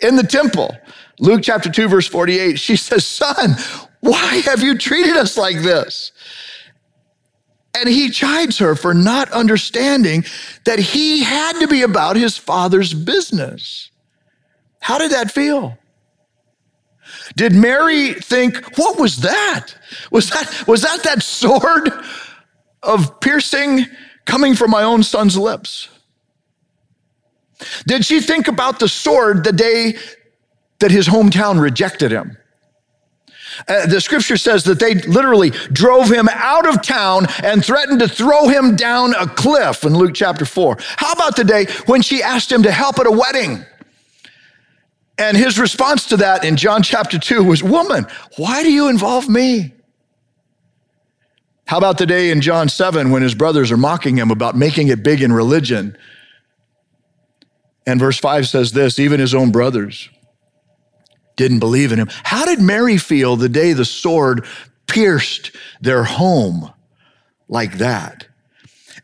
in 0.00 0.16
the 0.16 0.24
temple. 0.24 0.76
Luke 1.18 1.40
chapter 1.42 1.70
2, 1.70 1.88
verse 1.88 2.06
48, 2.06 2.58
she 2.58 2.76
says, 2.76 3.06
Son, 3.06 3.56
why 4.00 4.36
have 4.44 4.62
you 4.62 4.76
treated 4.76 5.16
us 5.16 5.36
like 5.36 5.58
this? 5.58 6.12
And 7.74 7.88
he 7.88 8.10
chides 8.10 8.58
her 8.58 8.74
for 8.74 8.94
not 8.94 9.30
understanding 9.32 10.24
that 10.64 10.78
he 10.78 11.22
had 11.22 11.60
to 11.60 11.68
be 11.68 11.82
about 11.82 12.16
his 12.16 12.36
father's 12.36 12.94
business. 12.94 13.90
How 14.80 14.98
did 14.98 15.12
that 15.12 15.30
feel? 15.30 15.76
Did 17.36 17.52
Mary 17.54 18.14
think, 18.14 18.78
what 18.78 18.98
was 18.98 19.18
that? 19.18 19.74
Was 20.10 20.30
that 20.30 20.64
was 20.66 20.82
that 20.82 21.02
that 21.02 21.22
sword 21.22 21.90
of 22.82 23.20
piercing 23.20 23.86
coming 24.24 24.54
from 24.54 24.70
my 24.70 24.82
own 24.82 25.02
son's 25.02 25.36
lips? 25.36 25.88
Did 27.86 28.04
she 28.04 28.20
think 28.20 28.48
about 28.48 28.78
the 28.78 28.88
sword 28.88 29.44
the 29.44 29.52
day 29.52 29.96
that 30.78 30.90
his 30.90 31.08
hometown 31.08 31.60
rejected 31.60 32.10
him? 32.10 32.36
Uh, 33.68 33.86
the 33.86 34.00
scripture 34.00 34.36
says 34.36 34.64
that 34.64 34.78
they 34.78 34.94
literally 34.94 35.50
drove 35.72 36.10
him 36.10 36.28
out 36.32 36.68
of 36.68 36.82
town 36.82 37.26
and 37.42 37.64
threatened 37.64 38.00
to 38.00 38.08
throw 38.08 38.48
him 38.48 38.76
down 38.76 39.14
a 39.14 39.26
cliff 39.26 39.84
in 39.84 39.94
Luke 39.94 40.12
chapter 40.14 40.44
4. 40.44 40.76
How 40.96 41.12
about 41.12 41.36
the 41.36 41.44
day 41.44 41.66
when 41.86 42.02
she 42.02 42.22
asked 42.22 42.52
him 42.52 42.62
to 42.64 42.72
help 42.72 42.98
at 42.98 43.06
a 43.06 43.10
wedding? 43.10 43.64
And 45.18 45.36
his 45.36 45.58
response 45.58 46.06
to 46.06 46.18
that 46.18 46.44
in 46.44 46.56
John 46.56 46.82
chapter 46.82 47.18
2 47.18 47.42
was, 47.42 47.62
Woman, 47.62 48.06
why 48.36 48.62
do 48.62 48.70
you 48.70 48.88
involve 48.88 49.28
me? 49.28 49.72
How 51.66 51.78
about 51.78 51.98
the 51.98 52.06
day 52.06 52.30
in 52.30 52.40
John 52.40 52.68
7 52.68 53.10
when 53.10 53.22
his 53.22 53.34
brothers 53.34 53.72
are 53.72 53.76
mocking 53.76 54.18
him 54.18 54.30
about 54.30 54.56
making 54.56 54.88
it 54.88 55.02
big 55.02 55.22
in 55.22 55.32
religion? 55.32 55.96
And 57.86 57.98
verse 57.98 58.18
5 58.18 58.46
says 58.46 58.72
this 58.72 58.98
even 58.98 59.18
his 59.18 59.34
own 59.34 59.50
brothers 59.50 60.10
didn't 61.36 61.58
believe 61.60 61.92
in 61.92 61.98
him. 61.98 62.08
How 62.24 62.44
did 62.44 62.60
Mary 62.60 62.96
feel 62.98 63.36
the 63.36 63.48
day 63.48 63.72
the 63.72 63.84
sword 63.84 64.44
pierced 64.86 65.52
their 65.80 66.04
home 66.04 66.72
like 67.48 67.78
that? 67.78 68.26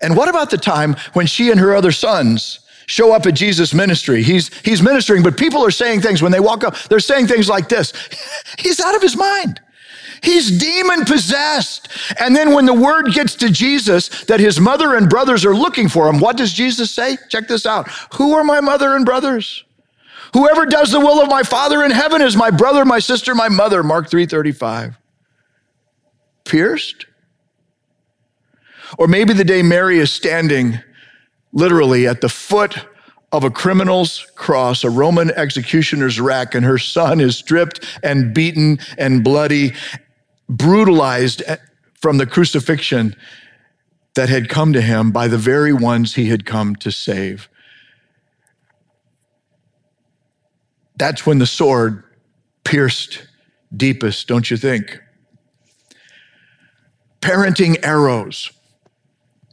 And 0.00 0.16
what 0.16 0.28
about 0.28 0.50
the 0.50 0.58
time 0.58 0.96
when 1.12 1.26
she 1.26 1.50
and 1.50 1.60
her 1.60 1.74
other 1.74 1.92
sons 1.92 2.60
show 2.86 3.12
up 3.12 3.26
at 3.26 3.34
Jesus' 3.34 3.72
ministry? 3.72 4.22
He's, 4.22 4.52
he's 4.64 4.82
ministering, 4.82 5.22
but 5.22 5.36
people 5.36 5.64
are 5.64 5.70
saying 5.70 6.00
things 6.00 6.22
when 6.22 6.32
they 6.32 6.40
walk 6.40 6.64
up, 6.64 6.76
they're 6.88 7.00
saying 7.00 7.28
things 7.28 7.48
like 7.48 7.68
this 7.68 7.92
He's 8.58 8.80
out 8.80 8.96
of 8.96 9.02
his 9.02 9.16
mind. 9.16 9.60
He's 10.22 10.56
demon 10.56 11.04
possessed. 11.04 11.88
And 12.20 12.34
then 12.34 12.52
when 12.52 12.64
the 12.64 12.72
word 12.72 13.12
gets 13.12 13.34
to 13.36 13.50
Jesus 13.50 14.08
that 14.26 14.38
his 14.38 14.60
mother 14.60 14.94
and 14.94 15.10
brothers 15.10 15.44
are 15.44 15.54
looking 15.54 15.88
for 15.88 16.08
him, 16.08 16.20
what 16.20 16.36
does 16.36 16.52
Jesus 16.52 16.92
say? 16.92 17.18
Check 17.28 17.48
this 17.48 17.66
out. 17.66 17.90
Who 18.14 18.32
are 18.34 18.44
my 18.44 18.60
mother 18.60 18.94
and 18.94 19.04
brothers? 19.04 19.64
Whoever 20.32 20.64
does 20.64 20.90
the 20.90 21.00
will 21.00 21.20
of 21.20 21.28
my 21.28 21.42
Father 21.42 21.84
in 21.84 21.90
heaven 21.90 22.22
is 22.22 22.36
my 22.36 22.50
brother, 22.50 22.84
my 22.84 22.98
sister, 22.98 23.34
my 23.34 23.48
mother. 23.48 23.82
Mark 23.82 24.08
3:35. 24.08 24.96
Pierced? 26.44 27.06
Or 28.98 29.06
maybe 29.06 29.32
the 29.32 29.44
day 29.44 29.62
Mary 29.62 29.98
is 29.98 30.10
standing 30.10 30.80
literally 31.52 32.06
at 32.06 32.20
the 32.20 32.28
foot 32.28 32.86
of 33.30 33.44
a 33.44 33.50
criminal's 33.50 34.26
cross, 34.34 34.84
a 34.84 34.90
Roman 34.90 35.30
executioner's 35.30 36.20
rack, 36.20 36.54
and 36.54 36.64
her 36.64 36.78
son 36.78 37.20
is 37.20 37.36
stripped 37.36 37.80
and 38.02 38.34
beaten 38.34 38.78
and 38.98 39.24
bloody, 39.24 39.72
brutalized 40.48 41.42
from 41.94 42.18
the 42.18 42.26
crucifixion 42.26 43.16
that 44.14 44.28
had 44.28 44.50
come 44.50 44.72
to 44.74 44.82
him 44.82 45.10
by 45.10 45.28
the 45.28 45.38
very 45.38 45.72
ones 45.72 46.14
he 46.14 46.28
had 46.28 46.44
come 46.44 46.76
to 46.76 46.90
save. 46.90 47.48
That's 50.96 51.26
when 51.26 51.38
the 51.38 51.46
sword 51.46 52.04
pierced 52.64 53.26
deepest, 53.74 54.28
don't 54.28 54.50
you 54.50 54.56
think? 54.56 55.00
Parenting 57.20 57.84
arrows 57.84 58.50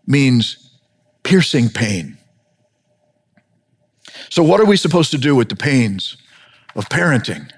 means 0.05 0.79
piercing 1.23 1.69
pain. 1.69 2.17
So, 4.29 4.43
what 4.43 4.59
are 4.59 4.65
we 4.65 4.77
supposed 4.77 5.11
to 5.11 5.17
do 5.17 5.35
with 5.35 5.49
the 5.49 5.55
pains 5.55 6.17
of 6.75 6.89
parenting? 6.89 7.51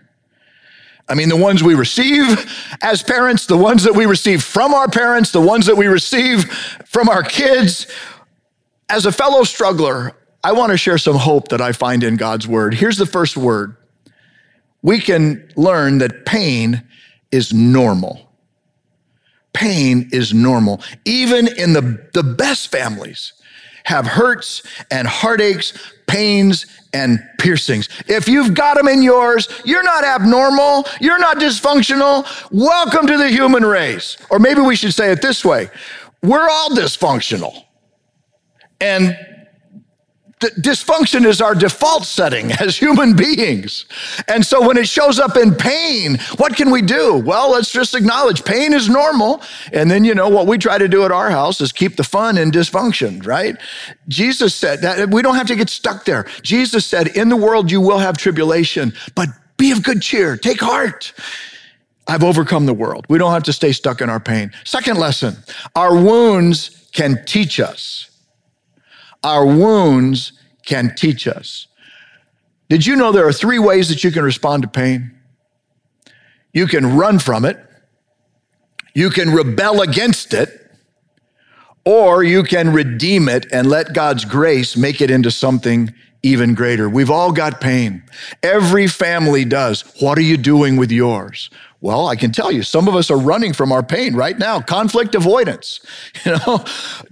I 1.09 1.15
mean, 1.15 1.29
the 1.29 1.35
ones 1.35 1.61
we 1.61 1.75
receive 1.75 2.49
as 2.81 3.03
parents, 3.03 3.45
the 3.45 3.57
ones 3.57 3.83
that 3.83 3.93
we 3.93 4.05
receive 4.05 4.43
from 4.43 4.73
our 4.73 4.87
parents, 4.87 5.31
the 5.31 5.41
ones 5.41 5.65
that 5.65 5.75
we 5.75 5.87
receive 5.87 6.45
from 6.85 7.09
our 7.09 7.23
kids. 7.23 7.87
As 8.89 9.05
a 9.05 9.11
fellow 9.11 9.43
struggler, 9.43 10.15
I 10.43 10.51
want 10.53 10.71
to 10.71 10.77
share 10.77 10.97
some 10.97 11.15
hope 11.15 11.49
that 11.49 11.61
I 11.61 11.71
find 11.71 12.03
in 12.03 12.17
God's 12.17 12.47
word. 12.47 12.73
Here's 12.73 12.97
the 12.97 13.05
first 13.05 13.37
word 13.37 13.77
we 14.81 14.99
can 14.99 15.47
learn 15.55 15.99
that 15.99 16.25
pain 16.25 16.83
is 17.31 17.53
normal. 17.53 18.27
Pain 19.53 20.09
is 20.11 20.33
normal. 20.33 20.81
Even 21.05 21.47
in 21.47 21.73
the, 21.73 22.09
the 22.13 22.23
best 22.23 22.71
families 22.71 23.33
have 23.83 24.07
hurts 24.07 24.63
and 24.89 25.07
heartaches, 25.07 25.73
pains 26.07 26.65
and 26.93 27.19
piercings. 27.37 27.89
If 28.07 28.27
you've 28.27 28.53
got 28.53 28.77
them 28.77 28.87
in 28.87 29.01
yours, 29.01 29.47
you're 29.65 29.83
not 29.83 30.03
abnormal, 30.03 30.85
you're 30.99 31.19
not 31.19 31.37
dysfunctional. 31.37 32.25
Welcome 32.51 33.07
to 33.07 33.17
the 33.17 33.29
human 33.29 33.63
race. 33.63 34.17
Or 34.29 34.39
maybe 34.39 34.61
we 34.61 34.75
should 34.75 34.93
say 34.93 35.11
it 35.11 35.21
this 35.21 35.45
way 35.45 35.69
we're 36.23 36.49
all 36.49 36.69
dysfunctional. 36.71 37.65
And 38.79 39.17
dysfunction 40.41 41.25
is 41.25 41.41
our 41.41 41.55
default 41.55 42.05
setting 42.05 42.51
as 42.59 42.77
human 42.77 43.15
beings. 43.15 43.85
And 44.27 44.45
so 44.45 44.65
when 44.65 44.77
it 44.77 44.87
shows 44.87 45.19
up 45.19 45.37
in 45.37 45.55
pain, 45.55 46.17
what 46.37 46.55
can 46.55 46.71
we 46.71 46.81
do? 46.81 47.17
Well, 47.17 47.51
let's 47.51 47.71
just 47.71 47.95
acknowledge 47.95 48.43
pain 48.43 48.73
is 48.73 48.89
normal. 48.89 49.41
And 49.71 49.89
then, 49.89 50.03
you 50.03 50.15
know, 50.15 50.29
what 50.29 50.47
we 50.47 50.57
try 50.57 50.77
to 50.77 50.87
do 50.87 51.05
at 51.05 51.11
our 51.11 51.29
house 51.29 51.61
is 51.61 51.71
keep 51.71 51.95
the 51.95 52.03
fun 52.03 52.37
in 52.37 52.51
dysfunction, 52.51 53.25
right? 53.25 53.55
Jesus 54.07 54.53
said 54.53 54.81
that 54.81 55.09
we 55.09 55.21
don't 55.21 55.35
have 55.35 55.47
to 55.47 55.55
get 55.55 55.69
stuck 55.69 56.05
there. 56.05 56.25
Jesus 56.41 56.85
said, 56.85 57.07
in 57.07 57.29
the 57.29 57.37
world 57.37 57.71
you 57.71 57.81
will 57.81 57.99
have 57.99 58.17
tribulation, 58.17 58.93
but 59.15 59.29
be 59.57 59.71
of 59.71 59.83
good 59.83 60.01
cheer, 60.01 60.37
take 60.37 60.59
heart. 60.59 61.13
I've 62.07 62.23
overcome 62.23 62.65
the 62.65 62.73
world. 62.73 63.05
We 63.09 63.17
don't 63.17 63.31
have 63.31 63.43
to 63.43 63.53
stay 63.53 63.71
stuck 63.71 64.01
in 64.01 64.09
our 64.09 64.19
pain. 64.19 64.51
Second 64.65 64.97
lesson, 64.97 65.37
our 65.75 65.95
wounds 65.95 66.89
can 66.91 67.23
teach 67.25 67.59
us 67.59 68.10
our 69.23 69.45
wounds 69.45 70.33
can 70.65 70.93
teach 70.95 71.27
us. 71.27 71.67
Did 72.69 72.85
you 72.85 72.95
know 72.95 73.11
there 73.11 73.27
are 73.27 73.33
three 73.33 73.59
ways 73.59 73.89
that 73.89 74.03
you 74.03 74.11
can 74.11 74.23
respond 74.23 74.63
to 74.63 74.69
pain? 74.69 75.11
You 76.53 76.67
can 76.67 76.97
run 76.97 77.19
from 77.19 77.45
it, 77.45 77.57
you 78.93 79.09
can 79.09 79.31
rebel 79.31 79.81
against 79.81 80.33
it, 80.33 80.71
or 81.85 82.23
you 82.23 82.43
can 82.43 82.71
redeem 82.73 83.27
it 83.27 83.45
and 83.51 83.67
let 83.67 83.93
God's 83.93 84.25
grace 84.25 84.77
make 84.77 85.01
it 85.01 85.09
into 85.09 85.31
something 85.31 85.93
even 86.23 86.53
greater. 86.53 86.87
We've 86.87 87.09
all 87.09 87.31
got 87.31 87.59
pain. 87.59 88.03
Every 88.43 88.87
family 88.87 89.45
does. 89.45 89.81
What 89.99 90.17
are 90.17 90.23
you 90.23 90.37
doing 90.37 90.75
with 90.77 90.91
yours? 90.91 91.49
Well, 91.81 92.07
I 92.07 92.15
can 92.15 92.31
tell 92.31 92.51
you, 92.51 92.61
some 92.61 92.87
of 92.87 92.95
us 92.95 93.09
are 93.09 93.17
running 93.17 93.53
from 93.53 93.71
our 93.71 93.81
pain 93.81 94.15
right 94.15 94.37
now. 94.37 94.61
Conflict 94.61 95.15
avoidance. 95.15 95.79
You 96.23 96.33
know, 96.45 96.63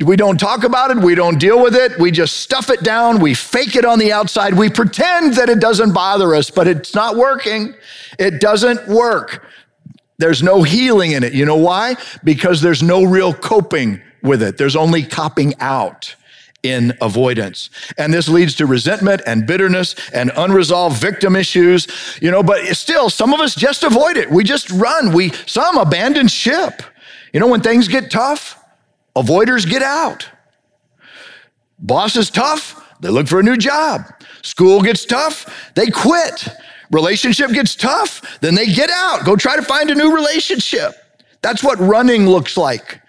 we 0.06 0.16
don't 0.16 0.40
talk 0.40 0.64
about 0.64 0.92
it. 0.92 0.98
We 0.98 1.16
don't 1.16 1.40
deal 1.40 1.64
with 1.64 1.76
it. 1.76 1.98
We 1.98 2.12
just 2.12 2.38
stuff 2.38 2.70
it 2.70 2.84
down. 2.84 3.20
We 3.20 3.34
fake 3.34 3.76
it 3.76 3.84
on 3.84 3.98
the 3.98 4.12
outside. 4.12 4.54
We 4.54 4.70
pretend 4.70 5.34
that 5.34 5.50
it 5.50 5.60
doesn't 5.60 5.94
bother 5.94 6.36
us, 6.36 6.52
but 6.52 6.68
it's 6.68 6.94
not 6.94 7.16
working. 7.16 7.74
It 8.20 8.40
doesn't 8.40 8.88
work. 8.88 9.48
There's 10.20 10.44
no 10.44 10.62
healing 10.62 11.14
in 11.14 11.24
it. 11.24 11.34
You 11.34 11.46
know 11.46 11.56
why? 11.56 11.96
Because 12.24 12.62
there's 12.62 12.84
no 12.84 13.04
real 13.04 13.34
coping 13.34 14.00
with 14.22 14.44
it. 14.44 14.58
There's 14.58 14.76
only 14.76 15.02
copping 15.02 15.56
out 15.60 16.16
in 16.64 16.98
avoidance. 17.02 17.70
And 17.98 18.14
this 18.14 18.28
leads 18.28 18.56
to 18.56 18.66
resentment 18.66 19.22
and 19.26 19.48
bitterness 19.48 19.96
and 20.12 20.32
unresolved 20.36 21.02
victim 21.02 21.36
issues, 21.36 21.88
you 22.22 22.32
know, 22.32 22.44
but 22.44 22.66
still 22.76 23.10
some 23.10 23.34
of 23.34 23.40
us 23.40 23.56
just 23.56 23.84
avoid 23.84 24.18
it. 24.18 24.30
We 24.30 24.44
just 24.44 24.70
run. 24.72 25.14
We 25.14 25.32
some 25.46 25.78
abandon 25.78 26.28
ship. 26.28 26.82
You 27.34 27.40
know 27.40 27.48
when 27.48 27.62
things 27.62 27.88
get 27.88 28.10
tough, 28.12 28.62
avoiders 29.16 29.70
get 29.70 29.84
out. 29.84 30.28
Boss 31.78 32.16
is 32.16 32.30
tough, 32.30 32.76
they 33.00 33.10
look 33.10 33.28
for 33.28 33.40
a 33.40 33.44
new 33.44 33.56
job. 33.56 34.02
School 34.42 34.82
gets 34.82 35.06
tough, 35.06 35.72
they 35.76 35.88
quit. 35.88 36.48
Relationship 36.92 37.52
gets 37.52 37.76
tough, 37.76 38.40
then 38.42 38.56
they 38.56 38.66
get 38.66 38.90
out, 38.90 39.24
go 39.24 39.36
try 39.36 39.56
to 39.56 39.62
find 39.62 39.92
a 39.92 39.96
new 39.96 40.14
relationship. 40.14 40.96
That's 41.42 41.64
what 41.64 41.80
running 41.80 42.28
looks 42.28 42.58
like. 42.58 43.00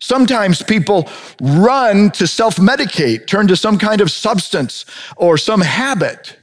Sometimes 0.00 0.62
people 0.62 1.08
run 1.40 2.10
to 2.12 2.26
self 2.26 2.56
medicate, 2.56 3.26
turn 3.26 3.46
to 3.48 3.56
some 3.56 3.78
kind 3.78 4.00
of 4.00 4.10
substance 4.10 4.84
or 5.16 5.36
some 5.38 5.60
habit. 5.60 6.36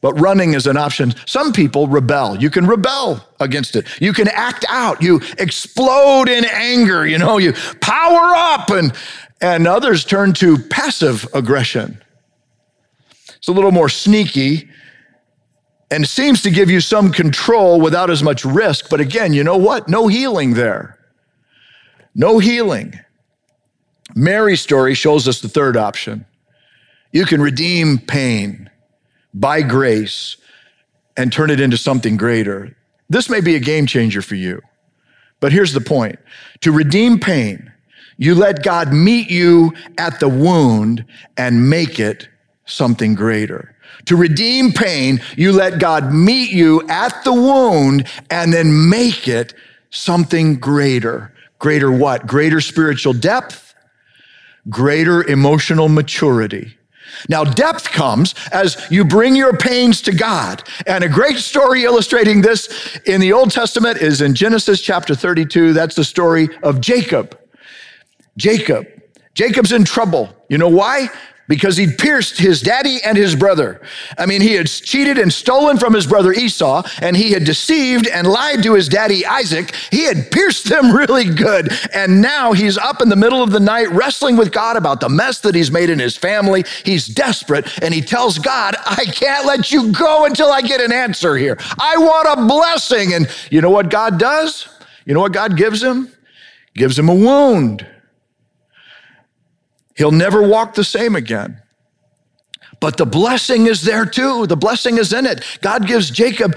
but 0.00 0.14
running 0.20 0.54
is 0.54 0.66
an 0.66 0.76
option. 0.76 1.12
Some 1.26 1.52
people 1.52 1.88
rebel. 1.88 2.36
You 2.36 2.50
can 2.50 2.66
rebel 2.66 3.24
against 3.40 3.74
it. 3.76 3.86
You 4.00 4.12
can 4.12 4.28
act 4.28 4.64
out. 4.68 5.02
You 5.02 5.20
explode 5.38 6.28
in 6.28 6.44
anger. 6.44 7.06
You 7.06 7.18
know, 7.18 7.38
you 7.38 7.52
power 7.80 8.32
up, 8.36 8.70
and, 8.70 8.92
and 9.40 9.66
others 9.66 10.04
turn 10.04 10.34
to 10.34 10.58
passive 10.58 11.26
aggression. 11.34 12.00
It's 13.36 13.48
a 13.48 13.52
little 13.52 13.72
more 13.72 13.88
sneaky 13.88 14.68
and 15.90 16.06
seems 16.06 16.42
to 16.42 16.50
give 16.50 16.68
you 16.70 16.80
some 16.80 17.10
control 17.12 17.80
without 17.80 18.10
as 18.10 18.22
much 18.22 18.44
risk. 18.44 18.90
But 18.90 19.00
again, 19.00 19.32
you 19.32 19.42
know 19.42 19.56
what? 19.56 19.88
No 19.88 20.06
healing 20.08 20.54
there. 20.54 20.97
No 22.18 22.40
healing. 22.40 22.98
Mary's 24.16 24.60
story 24.60 24.94
shows 24.94 25.28
us 25.28 25.40
the 25.40 25.48
third 25.48 25.76
option. 25.76 26.26
You 27.12 27.24
can 27.24 27.40
redeem 27.40 27.98
pain 27.98 28.68
by 29.32 29.62
grace 29.62 30.36
and 31.16 31.32
turn 31.32 31.48
it 31.48 31.60
into 31.60 31.76
something 31.76 32.16
greater. 32.16 32.76
This 33.08 33.30
may 33.30 33.40
be 33.40 33.54
a 33.54 33.60
game 33.60 33.86
changer 33.86 34.20
for 34.20 34.34
you. 34.34 34.60
But 35.38 35.52
here's 35.52 35.72
the 35.72 35.80
point 35.80 36.18
to 36.60 36.72
redeem 36.72 37.20
pain, 37.20 37.72
you 38.16 38.34
let 38.34 38.64
God 38.64 38.92
meet 38.92 39.30
you 39.30 39.72
at 39.96 40.18
the 40.18 40.28
wound 40.28 41.04
and 41.36 41.70
make 41.70 42.00
it 42.00 42.28
something 42.66 43.14
greater. 43.14 43.76
To 44.06 44.16
redeem 44.16 44.72
pain, 44.72 45.20
you 45.36 45.52
let 45.52 45.78
God 45.78 46.12
meet 46.12 46.50
you 46.50 46.82
at 46.88 47.22
the 47.22 47.32
wound 47.32 48.08
and 48.28 48.52
then 48.52 48.90
make 48.90 49.28
it 49.28 49.54
something 49.90 50.56
greater. 50.56 51.32
Greater 51.58 51.90
what? 51.90 52.26
Greater 52.26 52.60
spiritual 52.60 53.12
depth, 53.12 53.74
greater 54.68 55.24
emotional 55.24 55.88
maturity. 55.88 56.78
Now, 57.28 57.42
depth 57.42 57.90
comes 57.90 58.34
as 58.52 58.86
you 58.90 59.04
bring 59.04 59.34
your 59.34 59.56
pains 59.56 60.02
to 60.02 60.12
God. 60.12 60.62
And 60.86 61.02
a 61.02 61.08
great 61.08 61.38
story 61.38 61.84
illustrating 61.84 62.42
this 62.42 62.98
in 63.06 63.20
the 63.20 63.32
Old 63.32 63.50
Testament 63.50 63.98
is 63.98 64.20
in 64.20 64.34
Genesis 64.34 64.80
chapter 64.80 65.14
32. 65.14 65.72
That's 65.72 65.94
the 65.94 66.04
story 66.04 66.48
of 66.62 66.80
Jacob. 66.80 67.38
Jacob. 68.36 68.86
Jacob's 69.34 69.72
in 69.72 69.84
trouble. 69.84 70.28
You 70.48 70.58
know 70.58 70.68
why? 70.68 71.08
Because 71.48 71.76
he'd 71.78 71.98
pierced 71.98 72.38
his 72.38 72.60
daddy 72.60 72.98
and 73.02 73.16
his 73.16 73.34
brother. 73.34 73.80
I 74.16 74.26
mean, 74.26 74.42
he 74.42 74.54
had 74.54 74.68
cheated 74.68 75.18
and 75.18 75.32
stolen 75.32 75.78
from 75.78 75.94
his 75.94 76.06
brother 76.06 76.32
Esau, 76.32 76.82
and 77.00 77.16
he 77.16 77.32
had 77.32 77.44
deceived 77.44 78.06
and 78.06 78.26
lied 78.26 78.62
to 78.62 78.74
his 78.74 78.88
daddy 78.88 79.24
Isaac. 79.26 79.74
He 79.90 80.04
had 80.04 80.30
pierced 80.30 80.68
them 80.68 80.92
really 80.94 81.24
good. 81.24 81.72
And 81.92 82.20
now 82.20 82.52
he's 82.52 82.76
up 82.76 83.00
in 83.00 83.08
the 83.08 83.16
middle 83.16 83.42
of 83.42 83.50
the 83.50 83.60
night 83.60 83.90
wrestling 83.90 84.36
with 84.36 84.52
God 84.52 84.76
about 84.76 85.00
the 85.00 85.08
mess 85.08 85.40
that 85.40 85.54
he's 85.54 85.70
made 85.70 85.90
in 85.90 85.98
his 85.98 86.16
family. 86.16 86.64
He's 86.84 87.06
desperate, 87.06 87.82
and 87.82 87.94
he 87.94 88.02
tells 88.02 88.38
God, 88.38 88.76
I 88.84 89.06
can't 89.06 89.46
let 89.46 89.72
you 89.72 89.90
go 89.92 90.26
until 90.26 90.52
I 90.52 90.60
get 90.60 90.80
an 90.80 90.92
answer 90.92 91.36
here. 91.36 91.56
I 91.78 91.96
want 91.96 92.38
a 92.38 92.46
blessing. 92.46 93.14
And 93.14 93.28
you 93.50 93.62
know 93.62 93.70
what 93.70 93.90
God 93.90 94.18
does? 94.18 94.68
You 95.06 95.14
know 95.14 95.20
what 95.20 95.32
God 95.32 95.56
gives 95.56 95.82
him? 95.82 96.12
Gives 96.74 96.98
him 96.98 97.08
a 97.08 97.14
wound. 97.14 97.86
He'll 99.98 100.12
never 100.12 100.40
walk 100.40 100.74
the 100.74 100.84
same 100.84 101.16
again. 101.16 101.60
But 102.80 102.96
the 102.96 103.04
blessing 103.04 103.66
is 103.66 103.82
there 103.82 104.06
too. 104.06 104.46
The 104.46 104.56
blessing 104.56 104.96
is 104.96 105.12
in 105.12 105.26
it. 105.26 105.44
God 105.60 105.88
gives 105.88 106.08
Jacob 106.08 106.56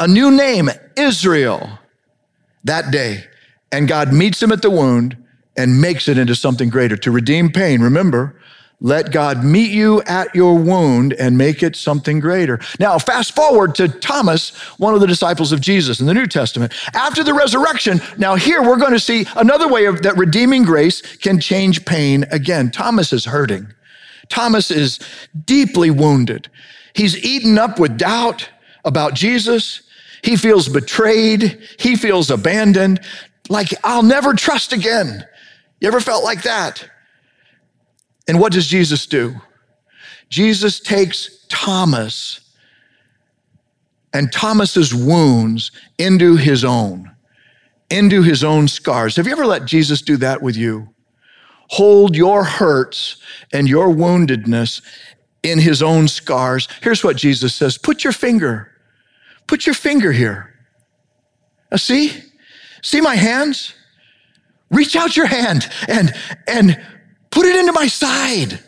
a 0.00 0.08
new 0.08 0.32
name, 0.32 0.68
Israel, 0.96 1.78
that 2.64 2.90
day. 2.90 3.24
And 3.70 3.86
God 3.86 4.12
meets 4.12 4.42
him 4.42 4.50
at 4.50 4.62
the 4.62 4.70
wound 4.70 5.16
and 5.56 5.80
makes 5.80 6.08
it 6.08 6.18
into 6.18 6.34
something 6.34 6.68
greater 6.68 6.96
to 6.96 7.10
redeem 7.12 7.52
pain. 7.52 7.80
Remember, 7.80 8.40
let 8.80 9.10
God 9.10 9.42
meet 9.42 9.70
you 9.70 10.02
at 10.02 10.34
your 10.34 10.58
wound 10.58 11.14
and 11.14 11.38
make 11.38 11.62
it 11.62 11.76
something 11.76 12.20
greater. 12.20 12.60
Now, 12.78 12.98
fast 12.98 13.34
forward 13.34 13.74
to 13.76 13.88
Thomas, 13.88 14.54
one 14.78 14.94
of 14.94 15.00
the 15.00 15.06
disciples 15.06 15.50
of 15.50 15.62
Jesus 15.62 15.98
in 15.98 16.06
the 16.06 16.12
New 16.12 16.26
Testament. 16.26 16.74
After 16.92 17.24
the 17.24 17.32
resurrection, 17.32 18.02
now 18.18 18.34
here 18.34 18.62
we're 18.62 18.76
going 18.76 18.92
to 18.92 19.00
see 19.00 19.26
another 19.34 19.66
way 19.66 19.86
of 19.86 20.02
that 20.02 20.18
redeeming 20.18 20.64
grace 20.64 21.00
can 21.16 21.40
change 21.40 21.86
pain 21.86 22.26
again. 22.30 22.70
Thomas 22.70 23.14
is 23.14 23.24
hurting. 23.24 23.72
Thomas 24.28 24.70
is 24.70 24.98
deeply 25.46 25.90
wounded. 25.90 26.50
He's 26.94 27.16
eaten 27.24 27.58
up 27.58 27.78
with 27.78 27.96
doubt 27.96 28.48
about 28.84 29.14
Jesus. 29.14 29.82
He 30.22 30.36
feels 30.36 30.68
betrayed. 30.68 31.58
He 31.78 31.96
feels 31.96 32.30
abandoned. 32.30 33.00
Like, 33.48 33.72
I'll 33.84 34.02
never 34.02 34.34
trust 34.34 34.72
again. 34.72 35.26
You 35.80 35.88
ever 35.88 36.00
felt 36.00 36.24
like 36.24 36.42
that? 36.42 36.90
And 38.28 38.40
what 38.40 38.52
does 38.52 38.66
Jesus 38.66 39.06
do? 39.06 39.36
Jesus 40.28 40.80
takes 40.80 41.46
Thomas 41.48 42.40
and 44.12 44.32
Thomas's 44.32 44.94
wounds 44.94 45.70
into 45.98 46.36
his 46.36 46.64
own, 46.64 47.10
into 47.90 48.22
his 48.22 48.42
own 48.42 48.66
scars. 48.66 49.16
Have 49.16 49.26
you 49.26 49.32
ever 49.32 49.46
let 49.46 49.66
Jesus 49.66 50.02
do 50.02 50.16
that 50.18 50.42
with 50.42 50.56
you? 50.56 50.88
Hold 51.70 52.16
your 52.16 52.44
hurts 52.44 53.16
and 53.52 53.68
your 53.68 53.88
woundedness 53.88 54.82
in 55.42 55.58
his 55.58 55.82
own 55.82 56.08
scars. 56.08 56.68
Here's 56.82 57.04
what 57.04 57.16
Jesus 57.16 57.54
says 57.54 57.78
Put 57.78 58.04
your 58.04 58.12
finger, 58.12 58.72
put 59.46 59.66
your 59.66 59.74
finger 59.74 60.12
here. 60.12 60.54
Now, 61.70 61.76
see? 61.76 62.12
See 62.82 63.00
my 63.00 63.16
hands? 63.16 63.74
Reach 64.70 64.96
out 64.96 65.16
your 65.16 65.26
hand 65.26 65.68
and, 65.88 66.12
and 66.48 66.80
Put 67.36 67.44
it 67.44 67.56
into 67.56 67.72
my 67.72 67.86
side. 67.86 68.60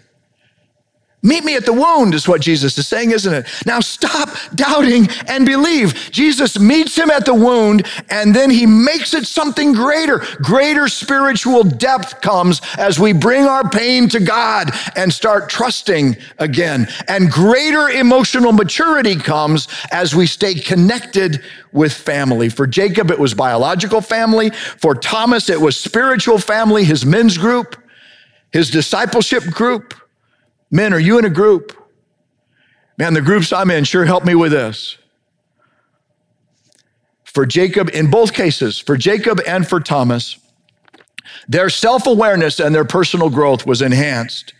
Meet 1.22 1.42
me 1.42 1.56
at 1.56 1.64
the 1.64 1.72
wound, 1.72 2.14
is 2.14 2.28
what 2.28 2.42
Jesus 2.42 2.76
is 2.76 2.86
saying, 2.86 3.12
isn't 3.12 3.32
it? 3.32 3.46
Now 3.64 3.80
stop 3.80 4.28
doubting 4.54 5.08
and 5.26 5.46
believe. 5.46 6.10
Jesus 6.12 6.58
meets 6.58 6.94
him 6.94 7.10
at 7.10 7.24
the 7.24 7.32
wound 7.32 7.86
and 8.10 8.36
then 8.36 8.50
he 8.50 8.66
makes 8.66 9.14
it 9.14 9.26
something 9.26 9.72
greater. 9.72 10.18
Greater 10.42 10.86
spiritual 10.86 11.64
depth 11.64 12.20
comes 12.20 12.60
as 12.76 13.00
we 13.00 13.14
bring 13.14 13.46
our 13.46 13.66
pain 13.70 14.06
to 14.10 14.20
God 14.20 14.70
and 14.96 15.10
start 15.10 15.48
trusting 15.48 16.18
again. 16.38 16.88
And 17.08 17.30
greater 17.30 17.88
emotional 17.88 18.52
maturity 18.52 19.16
comes 19.16 19.66
as 19.90 20.14
we 20.14 20.26
stay 20.26 20.56
connected 20.56 21.42
with 21.72 21.94
family. 21.94 22.50
For 22.50 22.66
Jacob, 22.66 23.10
it 23.10 23.18
was 23.18 23.32
biological 23.32 24.02
family. 24.02 24.50
For 24.50 24.94
Thomas, 24.94 25.48
it 25.48 25.58
was 25.58 25.74
spiritual 25.74 26.36
family, 26.36 26.84
his 26.84 27.06
men's 27.06 27.38
group 27.38 27.74
his 28.52 28.70
discipleship 28.70 29.44
group. 29.44 29.94
Men, 30.70 30.92
are 30.92 30.98
you 30.98 31.18
in 31.18 31.24
a 31.24 31.30
group? 31.30 31.74
Man, 32.96 33.14
the 33.14 33.22
groups 33.22 33.52
I'm 33.52 33.70
in 33.70 33.84
sure 33.84 34.04
help 34.04 34.24
me 34.24 34.34
with 34.34 34.52
this. 34.52 34.98
For 37.24 37.46
Jacob, 37.46 37.90
in 37.90 38.10
both 38.10 38.32
cases, 38.32 38.78
for 38.78 38.96
Jacob 38.96 39.40
and 39.46 39.68
for 39.68 39.78
Thomas, 39.78 40.38
their 41.46 41.70
self 41.70 42.06
awareness 42.06 42.58
and 42.58 42.74
their 42.74 42.84
personal 42.84 43.30
growth 43.30 43.66
was 43.66 43.82
enhanced 43.82 44.54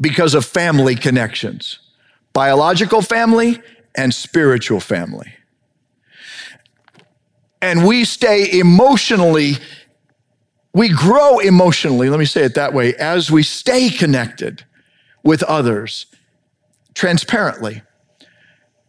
because 0.00 0.34
of 0.34 0.44
family 0.44 0.94
connections 0.94 1.78
biological 2.32 3.02
family 3.02 3.60
and 3.94 4.14
spiritual 4.14 4.78
family. 4.78 5.32
And 7.60 7.86
we 7.86 8.04
stay 8.04 8.58
emotionally 8.58 9.54
we 10.72 10.88
grow 10.88 11.38
emotionally, 11.38 12.10
let 12.10 12.20
me 12.20 12.24
say 12.24 12.44
it 12.44 12.54
that 12.54 12.72
way, 12.72 12.94
as 12.94 13.30
we 13.30 13.42
stay 13.42 13.90
connected 13.90 14.64
with 15.22 15.42
others 15.42 16.06
transparently. 16.94 17.82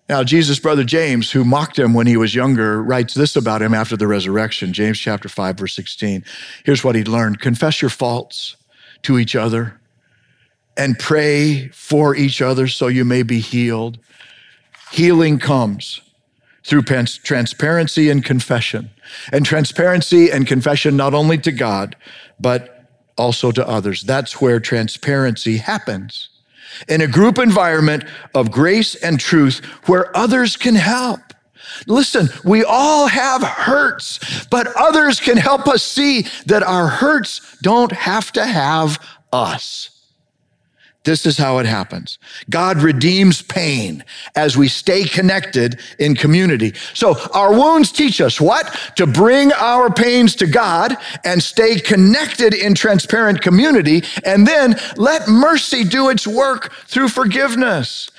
Now, 0.08 0.24
Jesus' 0.24 0.60
brother 0.60 0.84
James, 0.84 1.32
who 1.32 1.46
mocked 1.46 1.80
him 1.80 1.94
when 1.94 2.06
he 2.06 2.18
was 2.18 2.36
younger, 2.36 2.84
writes 2.84 3.14
this 3.14 3.36
about 3.36 3.62
him 3.62 3.74
after 3.74 3.96
the 3.96 4.08
resurrection 4.08 4.74
James 4.74 5.00
chapter 5.00 5.30
5, 5.30 5.58
verse 5.58 5.74
16. 5.74 6.26
Here's 6.66 6.84
what 6.84 6.96
he 6.96 7.04
learned 7.04 7.40
Confess 7.40 7.82
your 7.82 7.90
faults 7.90 8.58
to 9.04 9.18
each 9.18 9.36
other 9.36 9.80
and 10.78 11.00
pray 11.00 11.70
for 11.70 12.16
each 12.16 12.42
other 12.42 12.68
so 12.68 12.88
you 12.88 13.06
may 13.06 13.24
be 13.24 13.40
healed. 13.40 14.00
Healing 14.92 15.40
comes 15.40 16.02
through 16.64 16.84
transparency 16.84 18.10
and 18.10 18.24
confession. 18.24 18.90
And 19.32 19.46
transparency 19.46 20.32
and 20.32 20.48
confession 20.48 20.96
not 20.96 21.14
only 21.14 21.38
to 21.40 21.52
God, 21.52 21.96
but 22.40 22.88
also 23.18 23.52
to 23.52 23.68
others. 23.68 24.02
That's 24.02 24.42
where 24.42 24.60
transparency 24.60 25.58
happens. 25.58 26.30
In 26.88 27.02
a 27.02 27.08
group 27.08 27.38
environment 27.38 28.06
of 28.34 28.52
grace 28.52 28.96
and 28.96 29.20
truth 29.20 29.64
where 29.86 30.16
others 30.16 30.56
can 30.56 30.76
help. 30.76 31.20
Listen, 31.88 32.30
we 32.44 32.64
all 32.64 33.08
have 33.08 33.44
hurts, 33.44 34.46
but 34.46 34.68
others 34.76 35.20
can 35.20 35.38
help 35.38 35.68
us 35.68 35.84
see 35.84 36.26
that 36.46 36.64
our 36.64 36.88
hurts 36.88 37.58
don't 37.62 37.92
have 37.92 38.32
to 38.34 38.46
have 38.46 39.00
us. 39.32 40.01
This 41.04 41.26
is 41.26 41.36
how 41.36 41.58
it 41.58 41.66
happens. 41.66 42.20
God 42.52 42.78
redeems 42.78 43.42
pain 43.42 44.04
as 44.36 44.56
we 44.56 44.68
stay 44.68 45.04
connected 45.04 45.80
in 45.98 46.14
community. 46.14 46.76
So 46.94 47.16
our 47.34 47.52
wounds 47.52 47.92
teach 47.92 48.22
us 48.22 48.40
what? 48.40 48.78
To 48.98 49.08
bring 49.08 49.52
our 49.54 49.92
pains 49.92 50.36
to 50.36 50.48
God 50.48 50.96
and 51.26 51.42
stay 51.42 51.80
connected 51.80 52.54
in 52.54 52.76
transparent 52.76 53.42
community 53.42 54.04
and 54.26 54.48
then 54.48 54.76
let 54.96 55.28
mercy 55.28 55.84
do 55.84 56.10
its 56.10 56.28
work 56.28 56.72
through 56.86 57.10
forgiveness. 57.10 58.11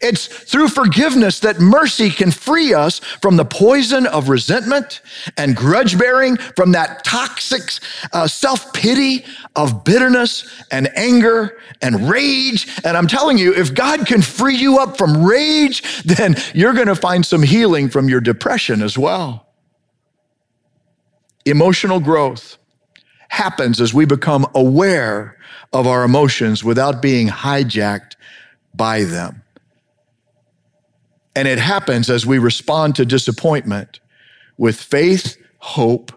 It's 0.00 0.26
through 0.26 0.68
forgiveness 0.68 1.40
that 1.40 1.60
mercy 1.60 2.10
can 2.10 2.30
free 2.30 2.74
us 2.74 2.98
from 2.98 3.36
the 3.36 3.44
poison 3.44 4.06
of 4.06 4.28
resentment 4.28 5.00
and 5.36 5.56
grudge 5.56 5.98
bearing, 5.98 6.36
from 6.36 6.72
that 6.72 7.04
toxic 7.04 7.62
uh, 8.12 8.26
self 8.26 8.72
pity 8.72 9.24
of 9.56 9.84
bitterness 9.84 10.48
and 10.70 10.88
anger 10.96 11.58
and 11.82 12.08
rage. 12.08 12.68
And 12.84 12.96
I'm 12.96 13.06
telling 13.06 13.38
you, 13.38 13.54
if 13.54 13.74
God 13.74 14.06
can 14.06 14.22
free 14.22 14.56
you 14.56 14.78
up 14.78 14.96
from 14.96 15.24
rage, 15.24 16.02
then 16.04 16.36
you're 16.54 16.74
going 16.74 16.88
to 16.88 16.96
find 16.96 17.24
some 17.24 17.42
healing 17.42 17.88
from 17.88 18.08
your 18.08 18.20
depression 18.20 18.82
as 18.82 18.96
well. 18.96 19.46
Emotional 21.46 22.00
growth 22.00 22.58
happens 23.28 23.80
as 23.80 23.94
we 23.94 24.04
become 24.04 24.46
aware 24.54 25.38
of 25.72 25.86
our 25.86 26.04
emotions 26.04 26.62
without 26.64 27.00
being 27.00 27.28
hijacked 27.28 28.16
by 28.74 29.04
them. 29.04 29.42
And 31.34 31.46
it 31.46 31.58
happens 31.58 32.10
as 32.10 32.26
we 32.26 32.38
respond 32.38 32.96
to 32.96 33.04
disappointment 33.04 34.00
with 34.56 34.80
faith, 34.80 35.36
hope, 35.58 36.12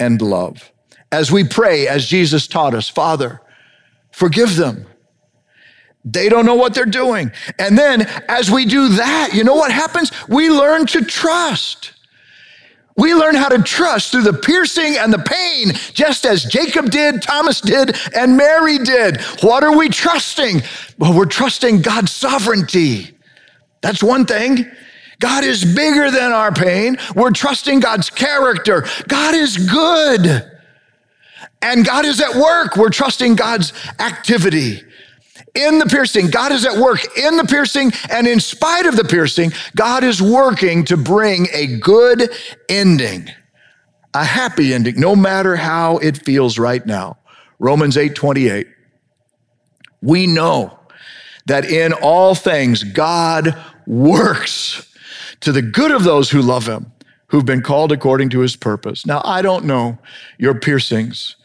and 0.00 0.20
love. 0.20 0.72
As 1.12 1.30
we 1.30 1.44
pray, 1.44 1.86
as 1.86 2.06
Jesus 2.06 2.46
taught 2.46 2.74
us, 2.74 2.88
Father, 2.88 3.40
forgive 4.10 4.56
them. 4.56 4.86
They 6.04 6.28
don't 6.28 6.46
know 6.46 6.54
what 6.54 6.72
they're 6.72 6.84
doing. 6.86 7.32
And 7.58 7.76
then 7.76 8.02
as 8.28 8.50
we 8.50 8.64
do 8.64 8.88
that, 8.90 9.30
you 9.34 9.44
know 9.44 9.54
what 9.54 9.72
happens? 9.72 10.12
We 10.28 10.50
learn 10.50 10.86
to 10.86 11.04
trust. 11.04 11.92
We 12.96 13.12
learn 13.12 13.34
how 13.34 13.50
to 13.50 13.62
trust 13.62 14.12
through 14.12 14.22
the 14.22 14.32
piercing 14.32 14.96
and 14.96 15.12
the 15.12 15.18
pain, 15.18 15.72
just 15.92 16.24
as 16.24 16.44
Jacob 16.44 16.90
did, 16.90 17.20
Thomas 17.20 17.60
did, 17.60 17.96
and 18.14 18.36
Mary 18.36 18.78
did. 18.78 19.20
What 19.42 19.64
are 19.64 19.76
we 19.76 19.88
trusting? 19.88 20.62
Well, 20.96 21.12
we're 21.12 21.26
trusting 21.26 21.82
God's 21.82 22.12
sovereignty. 22.12 23.15
That's 23.86 24.02
one 24.02 24.26
thing. 24.26 24.68
God 25.20 25.44
is 25.44 25.64
bigger 25.64 26.10
than 26.10 26.32
our 26.32 26.50
pain. 26.50 26.98
We're 27.14 27.30
trusting 27.30 27.78
God's 27.78 28.10
character. 28.10 28.84
God 29.06 29.36
is 29.36 29.56
good. 29.56 30.44
And 31.62 31.86
God 31.86 32.04
is 32.04 32.20
at 32.20 32.34
work. 32.34 32.76
We're 32.76 32.90
trusting 32.90 33.36
God's 33.36 33.72
activity. 34.00 34.82
In 35.54 35.78
the 35.78 35.86
piercing, 35.86 36.30
God 36.30 36.50
is 36.50 36.66
at 36.66 36.78
work 36.78 37.16
in 37.16 37.36
the 37.36 37.44
piercing, 37.44 37.92
and 38.10 38.26
in 38.26 38.40
spite 38.40 38.86
of 38.86 38.96
the 38.96 39.04
piercing, 39.04 39.52
God 39.76 40.02
is 40.02 40.20
working 40.20 40.84
to 40.86 40.96
bring 40.96 41.46
a 41.52 41.78
good 41.78 42.28
ending, 42.68 43.30
a 44.14 44.24
happy 44.24 44.74
ending, 44.74 44.98
no 44.98 45.14
matter 45.14 45.54
how 45.54 45.98
it 45.98 46.24
feels 46.24 46.58
right 46.58 46.84
now. 46.84 47.18
Romans 47.60 47.96
8 47.96 48.16
28. 48.16 48.66
We 50.02 50.26
know 50.26 50.76
that 51.46 51.64
in 51.64 51.92
all 51.92 52.34
things 52.34 52.82
God 52.82 53.56
works 53.86 54.94
to 55.40 55.52
the 55.52 55.62
good 55.62 55.90
of 55.90 56.04
those 56.04 56.30
who 56.30 56.42
love 56.42 56.66
him, 56.66 56.92
who've 57.28 57.44
been 57.44 57.62
called 57.62 57.92
according 57.92 58.30
to 58.30 58.40
his 58.40 58.56
purpose. 58.56 59.06
Now, 59.06 59.22
I 59.24 59.42
don't 59.42 59.64
know 59.64 59.98
your 60.38 60.54
piercings 60.54 61.36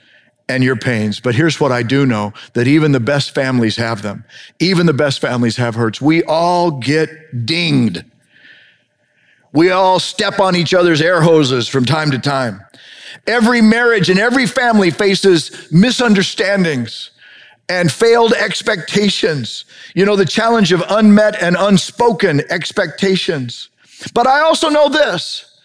and 0.50 0.64
your 0.64 0.76
pains, 0.76 1.20
but 1.20 1.36
here's 1.36 1.60
what 1.60 1.72
I 1.72 1.84
do 1.84 2.06
know 2.06 2.34
that 2.54 2.68
even 2.68 2.92
the 2.92 3.00
best 3.00 3.34
families 3.34 3.78
have 3.78 4.02
them. 4.02 4.26
Even 4.60 4.86
the 4.86 4.94
best 4.94 5.22
families 5.22 5.58
have 5.58 5.76
hurts. 5.76 6.02
We 6.02 6.24
all 6.24 6.72
get 6.72 7.46
dinged. 7.46 8.04
We 9.54 9.70
all 9.72 10.00
step 10.00 10.40
on 10.40 10.56
each 10.56 10.74
other's 10.74 11.02
air 11.02 11.22
hoses 11.22 11.68
from 11.68 11.86
time 11.86 12.12
to 12.12 12.20
time. 12.20 12.62
Every 13.28 13.62
marriage 13.62 14.10
and 14.10 14.20
every 14.20 14.46
family 14.46 14.90
faces 14.92 15.68
misunderstandings 15.72 17.12
and 17.72 17.90
failed 17.90 18.34
expectations. 18.34 19.64
You 19.96 20.06
know, 20.06 20.18
the 20.18 20.26
challenge 20.26 20.74
of 20.74 20.84
unmet 20.90 21.42
and 21.42 21.56
unspoken 21.58 22.42
expectations. 22.50 23.70
But 24.14 24.28
I 24.28 24.42
also 24.42 24.70
know 24.70 24.90
this 24.90 25.58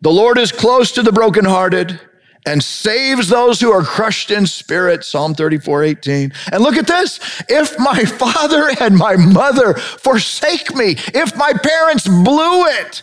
the 0.00 0.10
Lord 0.10 0.36
is 0.36 0.50
close 0.50 0.90
to 0.92 1.02
the 1.02 1.12
brokenhearted 1.12 2.00
and 2.44 2.62
saves 2.62 3.28
those 3.28 3.60
who 3.60 3.70
are 3.70 3.82
crushed 3.82 4.32
in 4.32 4.46
spirit. 4.46 5.04
Psalm 5.04 5.34
34, 5.34 5.84
18. 5.84 6.32
And 6.52 6.62
look 6.62 6.76
at 6.76 6.88
this. 6.88 7.20
If 7.48 7.78
my 7.78 8.04
father 8.22 8.70
and 8.80 8.96
my 8.96 9.14
mother 9.16 9.74
forsake 9.74 10.74
me, 10.74 10.96
if 11.14 11.36
my 11.36 11.52
parents 11.52 12.06
blew 12.08 12.66
it, 12.66 13.02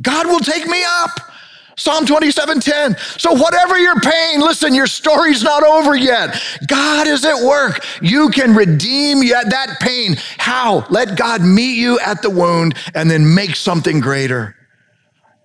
God 0.00 0.26
will 0.26 0.40
take 0.40 0.66
me 0.68 0.82
up. 0.86 1.31
Psalm 1.76 2.04
27 2.04 2.60
10. 2.60 2.96
So, 3.18 3.32
whatever 3.32 3.78
your 3.78 3.98
pain, 4.00 4.40
listen, 4.40 4.74
your 4.74 4.86
story's 4.86 5.42
not 5.42 5.62
over 5.62 5.96
yet. 5.96 6.40
God 6.66 7.06
is 7.06 7.24
at 7.24 7.42
work. 7.42 7.84
You 8.02 8.28
can 8.30 8.54
redeem 8.54 9.22
yet 9.22 9.50
that 9.50 9.78
pain. 9.80 10.16
How? 10.38 10.86
Let 10.90 11.16
God 11.16 11.42
meet 11.42 11.76
you 11.76 11.98
at 12.00 12.22
the 12.22 12.30
wound 12.30 12.74
and 12.94 13.10
then 13.10 13.34
make 13.34 13.56
something 13.56 14.00
greater. 14.00 14.56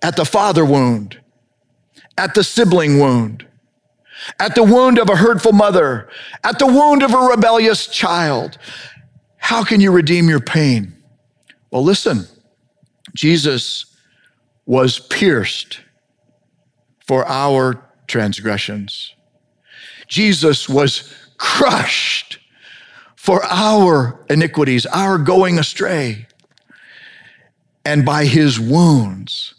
At 0.02 0.16
the 0.16 0.24
father 0.24 0.64
wound, 0.64 1.18
at 2.16 2.34
the 2.34 2.44
sibling 2.44 2.98
wound, 2.98 3.46
at 4.38 4.54
the 4.54 4.62
wound 4.62 4.98
of 4.98 5.08
a 5.08 5.16
hurtful 5.16 5.52
mother, 5.52 6.08
at 6.44 6.58
the 6.58 6.66
wound 6.66 7.02
of 7.02 7.14
a 7.14 7.18
rebellious 7.18 7.86
child. 7.88 8.58
How 9.38 9.64
can 9.64 9.80
you 9.80 9.90
redeem 9.90 10.28
your 10.28 10.40
pain? 10.40 10.94
Well, 11.70 11.82
listen, 11.82 12.26
Jesus 13.14 13.86
was 14.66 15.00
pierced 15.00 15.80
for 17.08 17.26
our 17.26 17.82
transgressions. 18.06 19.14
Jesus 20.06 20.68
was 20.68 21.14
crushed 21.38 22.38
for 23.16 23.42
our 23.46 24.24
iniquities, 24.28 24.84
our 24.86 25.16
going 25.16 25.58
astray. 25.58 26.26
And 27.84 28.04
by 28.04 28.26
his 28.26 28.60
wounds, 28.60 29.54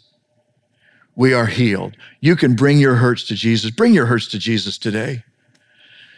we 1.16 1.34
are 1.34 1.46
healed. 1.46 1.96
You 2.20 2.36
can 2.36 2.54
bring 2.54 2.78
your 2.78 2.94
hurts 2.94 3.24
to 3.24 3.34
Jesus. 3.34 3.72
Bring 3.72 3.94
your 3.94 4.06
hurts 4.06 4.28
to 4.28 4.38
Jesus 4.38 4.78
today. 4.78 5.24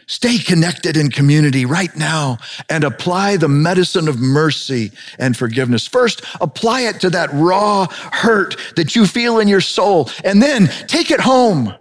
Stay 0.07 0.37
connected 0.37 0.97
in 0.97 1.09
community 1.09 1.65
right 1.65 1.95
now 1.95 2.37
and 2.69 2.83
apply 2.83 3.37
the 3.37 3.47
medicine 3.47 4.07
of 4.07 4.19
mercy 4.19 4.91
and 5.17 5.35
forgiveness. 5.35 5.87
First, 5.87 6.23
apply 6.41 6.81
it 6.81 6.99
to 7.01 7.09
that 7.11 7.29
raw 7.33 7.87
hurt 8.11 8.57
that 8.75 8.95
you 8.95 9.07
feel 9.07 9.39
in 9.39 9.47
your 9.47 9.61
soul, 9.61 10.09
and 10.23 10.41
then 10.41 10.67
take 10.87 11.11
it 11.11 11.21
home 11.21 11.73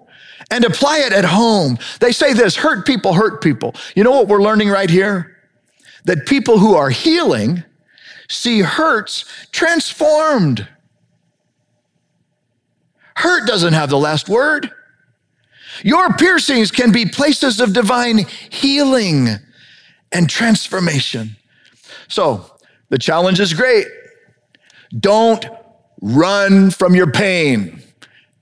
and 0.51 0.65
apply 0.65 0.99
it 0.99 1.13
at 1.13 1.25
home. 1.25 1.79
They 2.01 2.13
say 2.13 2.33
this 2.33 2.55
hurt 2.57 2.87
people 2.87 3.15
hurt 3.15 3.43
people. 3.43 3.75
You 3.97 4.05
know 4.05 4.13
what 4.13 4.29
we're 4.29 4.43
learning 4.43 4.69
right 4.69 4.91
here? 4.91 5.37
That 6.05 6.27
people 6.27 6.59
who 6.59 6.75
are 6.75 6.91
healing 6.91 7.65
see 8.29 8.61
hurts 8.61 9.25
transformed. 9.51 10.69
Hurt 13.17 13.47
doesn't 13.47 13.73
have 13.73 13.91
the 13.91 13.99
last 13.99 14.29
word. 14.29 14.71
Your 15.85 16.13
piercings 16.15 16.71
can 16.71 16.93
be 16.93 17.07
places 17.07 17.61
of 17.61 17.73
divine 17.73 18.27
healing 18.51 19.29
and 20.13 20.29
transformation. 20.29 21.37
So 22.09 22.47
the 22.89 22.99
challenge 22.99 23.41
is 23.41 23.55
great. 23.55 23.87
Don't 24.99 25.45
run 26.01 26.71
from 26.71 26.95
your 26.95 27.11
pain. 27.11 27.83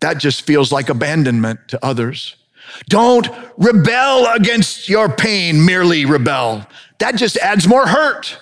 That 0.01 0.19
just 0.19 0.43
feels 0.43 0.73
like 0.73 0.89
abandonment 0.89 1.61
to 1.69 1.85
others. 1.85 2.37
Don't 2.89 3.29
rebel 3.57 4.27
against 4.35 4.89
your 4.89 5.09
pain, 5.09 5.65
merely 5.65 6.05
rebel. 6.05 6.67
That 6.99 7.17
just 7.17 7.37
adds 7.39 7.67
more 7.67 7.87
hurt. 7.87 8.39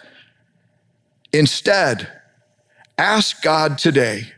Instead, 1.32 2.08
ask 2.96 3.42
God 3.42 3.78
today 3.78 4.32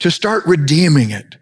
to 0.00 0.10
start 0.10 0.46
redeeming 0.46 1.10
it 1.10 1.37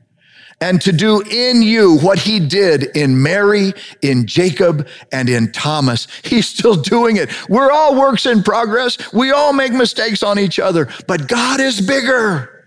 and 0.60 0.80
to 0.80 0.92
do 0.92 1.20
in 1.20 1.62
you 1.62 1.98
what 1.98 2.18
he 2.18 2.40
did 2.40 2.84
in 2.96 3.22
Mary, 3.22 3.74
in 4.00 4.26
Jacob, 4.26 4.88
and 5.12 5.28
in 5.28 5.52
Thomas. 5.52 6.08
He's 6.24 6.48
still 6.48 6.76
doing 6.76 7.16
it. 7.16 7.30
We're 7.48 7.70
all 7.70 7.98
works 7.98 8.24
in 8.26 8.42
progress. 8.42 9.12
We 9.12 9.32
all 9.32 9.52
make 9.52 9.72
mistakes 9.72 10.22
on 10.22 10.38
each 10.38 10.58
other, 10.58 10.88
but 11.06 11.28
God 11.28 11.60
is 11.60 11.80
bigger 11.80 12.64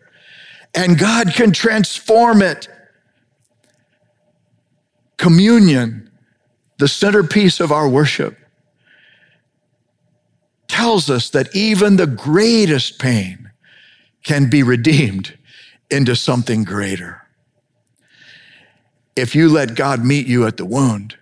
and 0.75 0.99
God 0.99 1.33
can 1.33 1.51
transform 1.51 2.41
it. 2.41 2.67
Communion, 5.17 6.11
the 6.77 6.87
centerpiece 6.87 7.59
of 7.59 7.71
our 7.71 7.89
worship, 7.89 8.37
tells 10.67 11.09
us 11.09 11.31
that 11.31 11.53
even 11.55 11.97
the 11.97 12.07
greatest 12.07 12.99
pain 12.99 13.51
can 14.23 14.49
be 14.49 14.63
redeemed 14.63 15.37
into 15.89 16.15
something 16.15 16.63
greater. 16.63 17.23
If 19.19 19.35
you 19.35 19.49
let 19.49 19.75
God 19.75 20.05
meet 20.05 20.27
you 20.27 20.47
at 20.47 20.57
the 20.57 20.65
wound, 20.65 21.17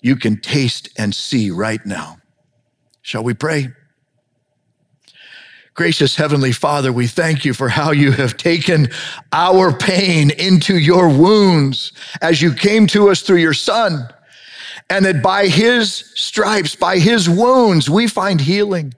you 0.00 0.16
can 0.16 0.40
taste 0.40 0.88
and 0.96 1.14
see 1.14 1.50
right 1.50 1.84
now. 1.84 2.18
Shall 3.02 3.24
we 3.24 3.34
pray? 3.34 3.68
Gracious 5.74 6.16
Heavenly 6.16 6.52
Father, 6.52 6.92
we 6.92 7.06
thank 7.06 7.44
you 7.44 7.54
for 7.54 7.68
how 7.68 7.90
you 7.90 8.12
have 8.12 8.36
taken 8.36 8.88
our 9.32 9.76
pain 9.76 10.30
into 10.30 10.78
your 10.78 11.08
wounds 11.08 11.92
as 12.20 12.42
you 12.42 12.54
came 12.54 12.86
to 12.88 13.08
us 13.08 13.22
through 13.22 13.38
your 13.38 13.54
Son, 13.54 14.06
and 14.90 15.04
that 15.04 15.22
by 15.22 15.46
his 15.46 16.12
stripes, 16.14 16.76
by 16.76 16.98
his 16.98 17.28
wounds, 17.28 17.88
we 17.88 18.06
find 18.06 18.40
healing. 18.40 18.94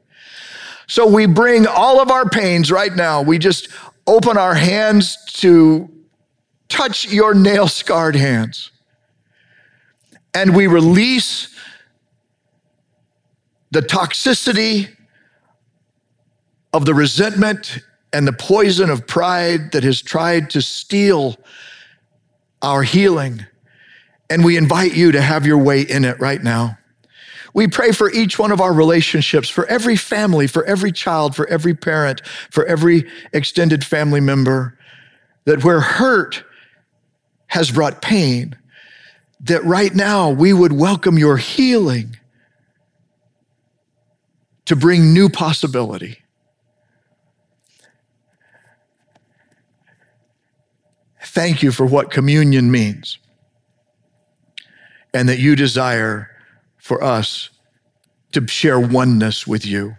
So 0.87 1.07
we 1.07 1.27
bring 1.27 1.67
all 1.67 2.01
of 2.01 2.11
our 2.11 2.29
pains 2.29 2.73
right 2.73 2.95
now. 2.95 3.23
We 3.23 3.39
just 3.39 3.69
open 4.07 4.37
our 4.37 4.55
hands 4.55 5.17
to 5.35 5.89
touch 6.69 7.11
your 7.11 7.35
nail 7.35 7.69
scarred 7.69 8.17
hands. 8.17 8.71
And 10.35 10.57
we 10.57 10.67
release 10.67 11.55
the 13.71 13.81
toxicity 13.81 14.89
of 16.73 16.85
the 16.85 16.95
resentment 16.95 17.79
and 18.13 18.27
the 18.27 18.33
poison 18.33 18.91
of 18.91 19.07
pride 19.07 19.73
that 19.73 19.83
has 19.85 20.01
tried 20.01 20.51
to 20.51 20.63
steal 20.63 21.37
our 22.63 22.83
healing. 22.83 23.45
And 24.31 24.45
we 24.45 24.57
invite 24.57 24.95
you 24.97 25.13
to 25.13 25.21
have 25.21 25.47
your 25.47 25.59
way 25.59 25.83
in 25.83 26.05
it 26.05 26.19
right 26.21 26.43
now. 26.43 26.79
We 27.53 27.69
pray 27.69 27.93
for 27.93 28.11
each 28.11 28.39
one 28.39 28.51
of 28.51 28.61
our 28.61 28.73
relationships, 28.73 29.49
for 29.49 29.67
every 29.67 29.97
family, 29.97 30.49
for 30.49 30.65
every 30.65 30.91
child, 30.91 31.37
for 31.37 31.47
every 31.47 31.75
parent, 31.75 32.21
for 32.51 32.65
every 32.67 33.09
extended 33.33 33.85
family 33.85 34.21
member, 34.21 34.77
that 35.45 35.63
where 35.63 35.81
hurt 35.81 36.45
has 37.55 37.71
brought 37.71 38.03
pain, 38.03 38.57
that 39.39 39.65
right 39.65 39.95
now 39.95 40.29
we 40.29 40.53
would 40.53 40.73
welcome 40.73 41.17
your 41.17 41.37
healing 41.37 42.17
to 44.65 44.75
bring 44.75 45.15
new 45.15 45.29
possibility. 45.29 46.19
Thank 51.23 51.63
you 51.63 51.71
for 51.71 51.87
what 51.87 52.11
communion 52.11 52.73
means 52.73 53.19
and 55.13 55.29
that 55.29 55.39
you 55.39 55.55
desire 55.55 56.29
for 56.79 57.05
us 57.05 57.51
to 58.33 58.45
share 58.49 58.81
oneness 58.81 59.47
with 59.47 59.65
you. 59.65 59.95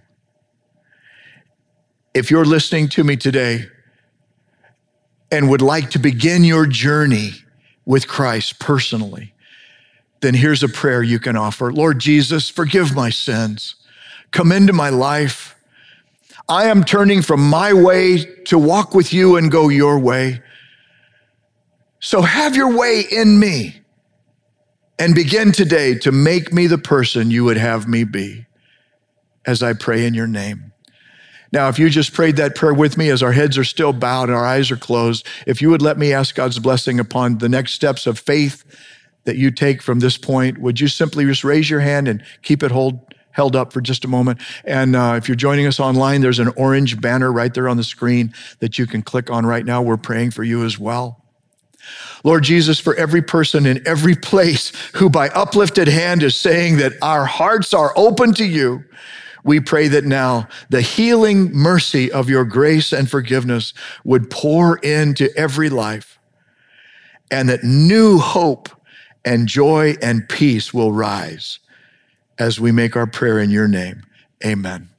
If 2.13 2.29
you're 2.29 2.43
listening 2.43 2.89
to 2.89 3.05
me 3.05 3.15
today 3.15 3.67
and 5.31 5.49
would 5.49 5.61
like 5.61 5.91
to 5.91 5.99
begin 5.99 6.43
your 6.43 6.65
journey 6.65 7.31
with 7.85 8.07
Christ 8.07 8.59
personally, 8.59 9.33
then 10.21 10.33
here's 10.33 10.63
a 10.63 10.69
prayer 10.69 11.03
you 11.03 11.19
can 11.19 11.35
offer 11.35 11.71
Lord 11.71 11.99
Jesus, 11.99 12.49
forgive 12.49 12.95
my 12.95 13.09
sins. 13.09 13.75
Come 14.31 14.51
into 14.51 14.73
my 14.73 14.89
life. 14.89 15.55
I 16.49 16.65
am 16.65 16.83
turning 16.83 17.21
from 17.21 17.47
my 17.47 17.73
way 17.73 18.23
to 18.45 18.59
walk 18.59 18.93
with 18.93 19.13
you 19.13 19.37
and 19.37 19.51
go 19.51 19.69
your 19.69 19.97
way. 19.97 20.41
So 21.99 22.21
have 22.21 22.55
your 22.55 22.77
way 22.77 23.01
in 23.09 23.39
me 23.39 23.81
and 24.99 25.15
begin 25.15 25.51
today 25.51 25.95
to 25.99 26.11
make 26.11 26.53
me 26.53 26.67
the 26.67 26.77
person 26.77 27.31
you 27.31 27.43
would 27.45 27.57
have 27.57 27.87
me 27.87 28.03
be 28.03 28.45
as 29.45 29.63
I 29.63 29.73
pray 29.73 30.05
in 30.05 30.13
your 30.13 30.27
name. 30.27 30.71
Now, 31.51 31.69
if 31.69 31.79
you 31.79 31.89
just 31.89 32.13
prayed 32.13 32.35
that 32.37 32.55
prayer 32.55 32.73
with 32.73 32.97
me 32.97 33.09
as 33.09 33.23
our 33.23 33.31
heads 33.31 33.57
are 33.57 33.63
still 33.63 33.93
bowed 33.93 34.29
and 34.29 34.37
our 34.37 34.45
eyes 34.45 34.71
are 34.71 34.77
closed, 34.77 35.25
if 35.47 35.61
you 35.61 35.69
would 35.69 35.81
let 35.81 35.97
me 35.97 36.13
ask 36.13 36.35
God's 36.35 36.59
blessing 36.59 36.99
upon 36.99 37.37
the 37.37 37.49
next 37.49 37.73
steps 37.73 38.07
of 38.07 38.19
faith 38.19 38.63
that 39.23 39.37
you 39.37 39.51
take 39.51 39.81
from 39.81 39.99
this 39.99 40.17
point, 40.17 40.57
would 40.59 40.79
you 40.79 40.87
simply 40.87 41.25
just 41.25 41.43
raise 41.43 41.69
your 41.69 41.79
hand 41.79 42.07
and 42.07 42.23
keep 42.41 42.63
it 42.63 42.71
hold, 42.71 43.13
held 43.31 43.55
up 43.55 43.73
for 43.73 43.81
just 43.81 44.05
a 44.05 44.07
moment? 44.07 44.39
And 44.63 44.95
uh, 44.95 45.15
if 45.17 45.27
you're 45.27 45.35
joining 45.35 45.67
us 45.67 45.79
online, 45.79 46.21
there's 46.21 46.39
an 46.39 46.51
orange 46.57 46.99
banner 46.99 47.31
right 47.31 47.53
there 47.53 47.69
on 47.69 47.77
the 47.77 47.83
screen 47.83 48.33
that 48.59 48.77
you 48.77 48.85
can 48.85 49.01
click 49.01 49.29
on 49.29 49.45
right 49.45 49.65
now. 49.65 49.81
We're 49.81 49.97
praying 49.97 50.31
for 50.31 50.43
you 50.43 50.65
as 50.65 50.79
well. 50.79 51.25
Lord 52.23 52.43
Jesus, 52.43 52.79
for 52.79 52.95
every 52.95 53.21
person 53.21 53.65
in 53.65 53.85
every 53.87 54.15
place 54.15 54.71
who 54.93 55.09
by 55.09 55.29
uplifted 55.29 55.87
hand 55.87 56.23
is 56.23 56.35
saying 56.35 56.77
that 56.77 56.93
our 57.01 57.25
hearts 57.25 57.73
are 57.73 57.93
open 57.95 58.33
to 58.35 58.45
you, 58.45 58.83
we 59.45 59.59
pray 59.59 59.87
that 59.87 60.03
now 60.03 60.47
the 60.69 60.81
healing 60.81 61.53
mercy 61.53 62.11
of 62.11 62.29
your 62.29 62.43
grace 62.43 62.91
and 62.91 63.09
forgiveness 63.09 63.73
would 64.03 64.29
pour 64.29 64.77
into 64.79 65.29
every 65.37 65.69
life 65.69 66.19
and 67.29 67.47
that 67.47 67.63
new 67.63 68.17
hope 68.17 68.69
and 69.23 69.47
joy 69.47 69.95
and 70.01 70.27
peace 70.27 70.73
will 70.73 70.91
rise 70.91 71.59
as 72.39 72.59
we 72.59 72.71
make 72.71 72.95
our 72.95 73.07
prayer 73.07 73.39
in 73.39 73.51
your 73.51 73.67
name. 73.67 74.03
Amen. 74.43 74.89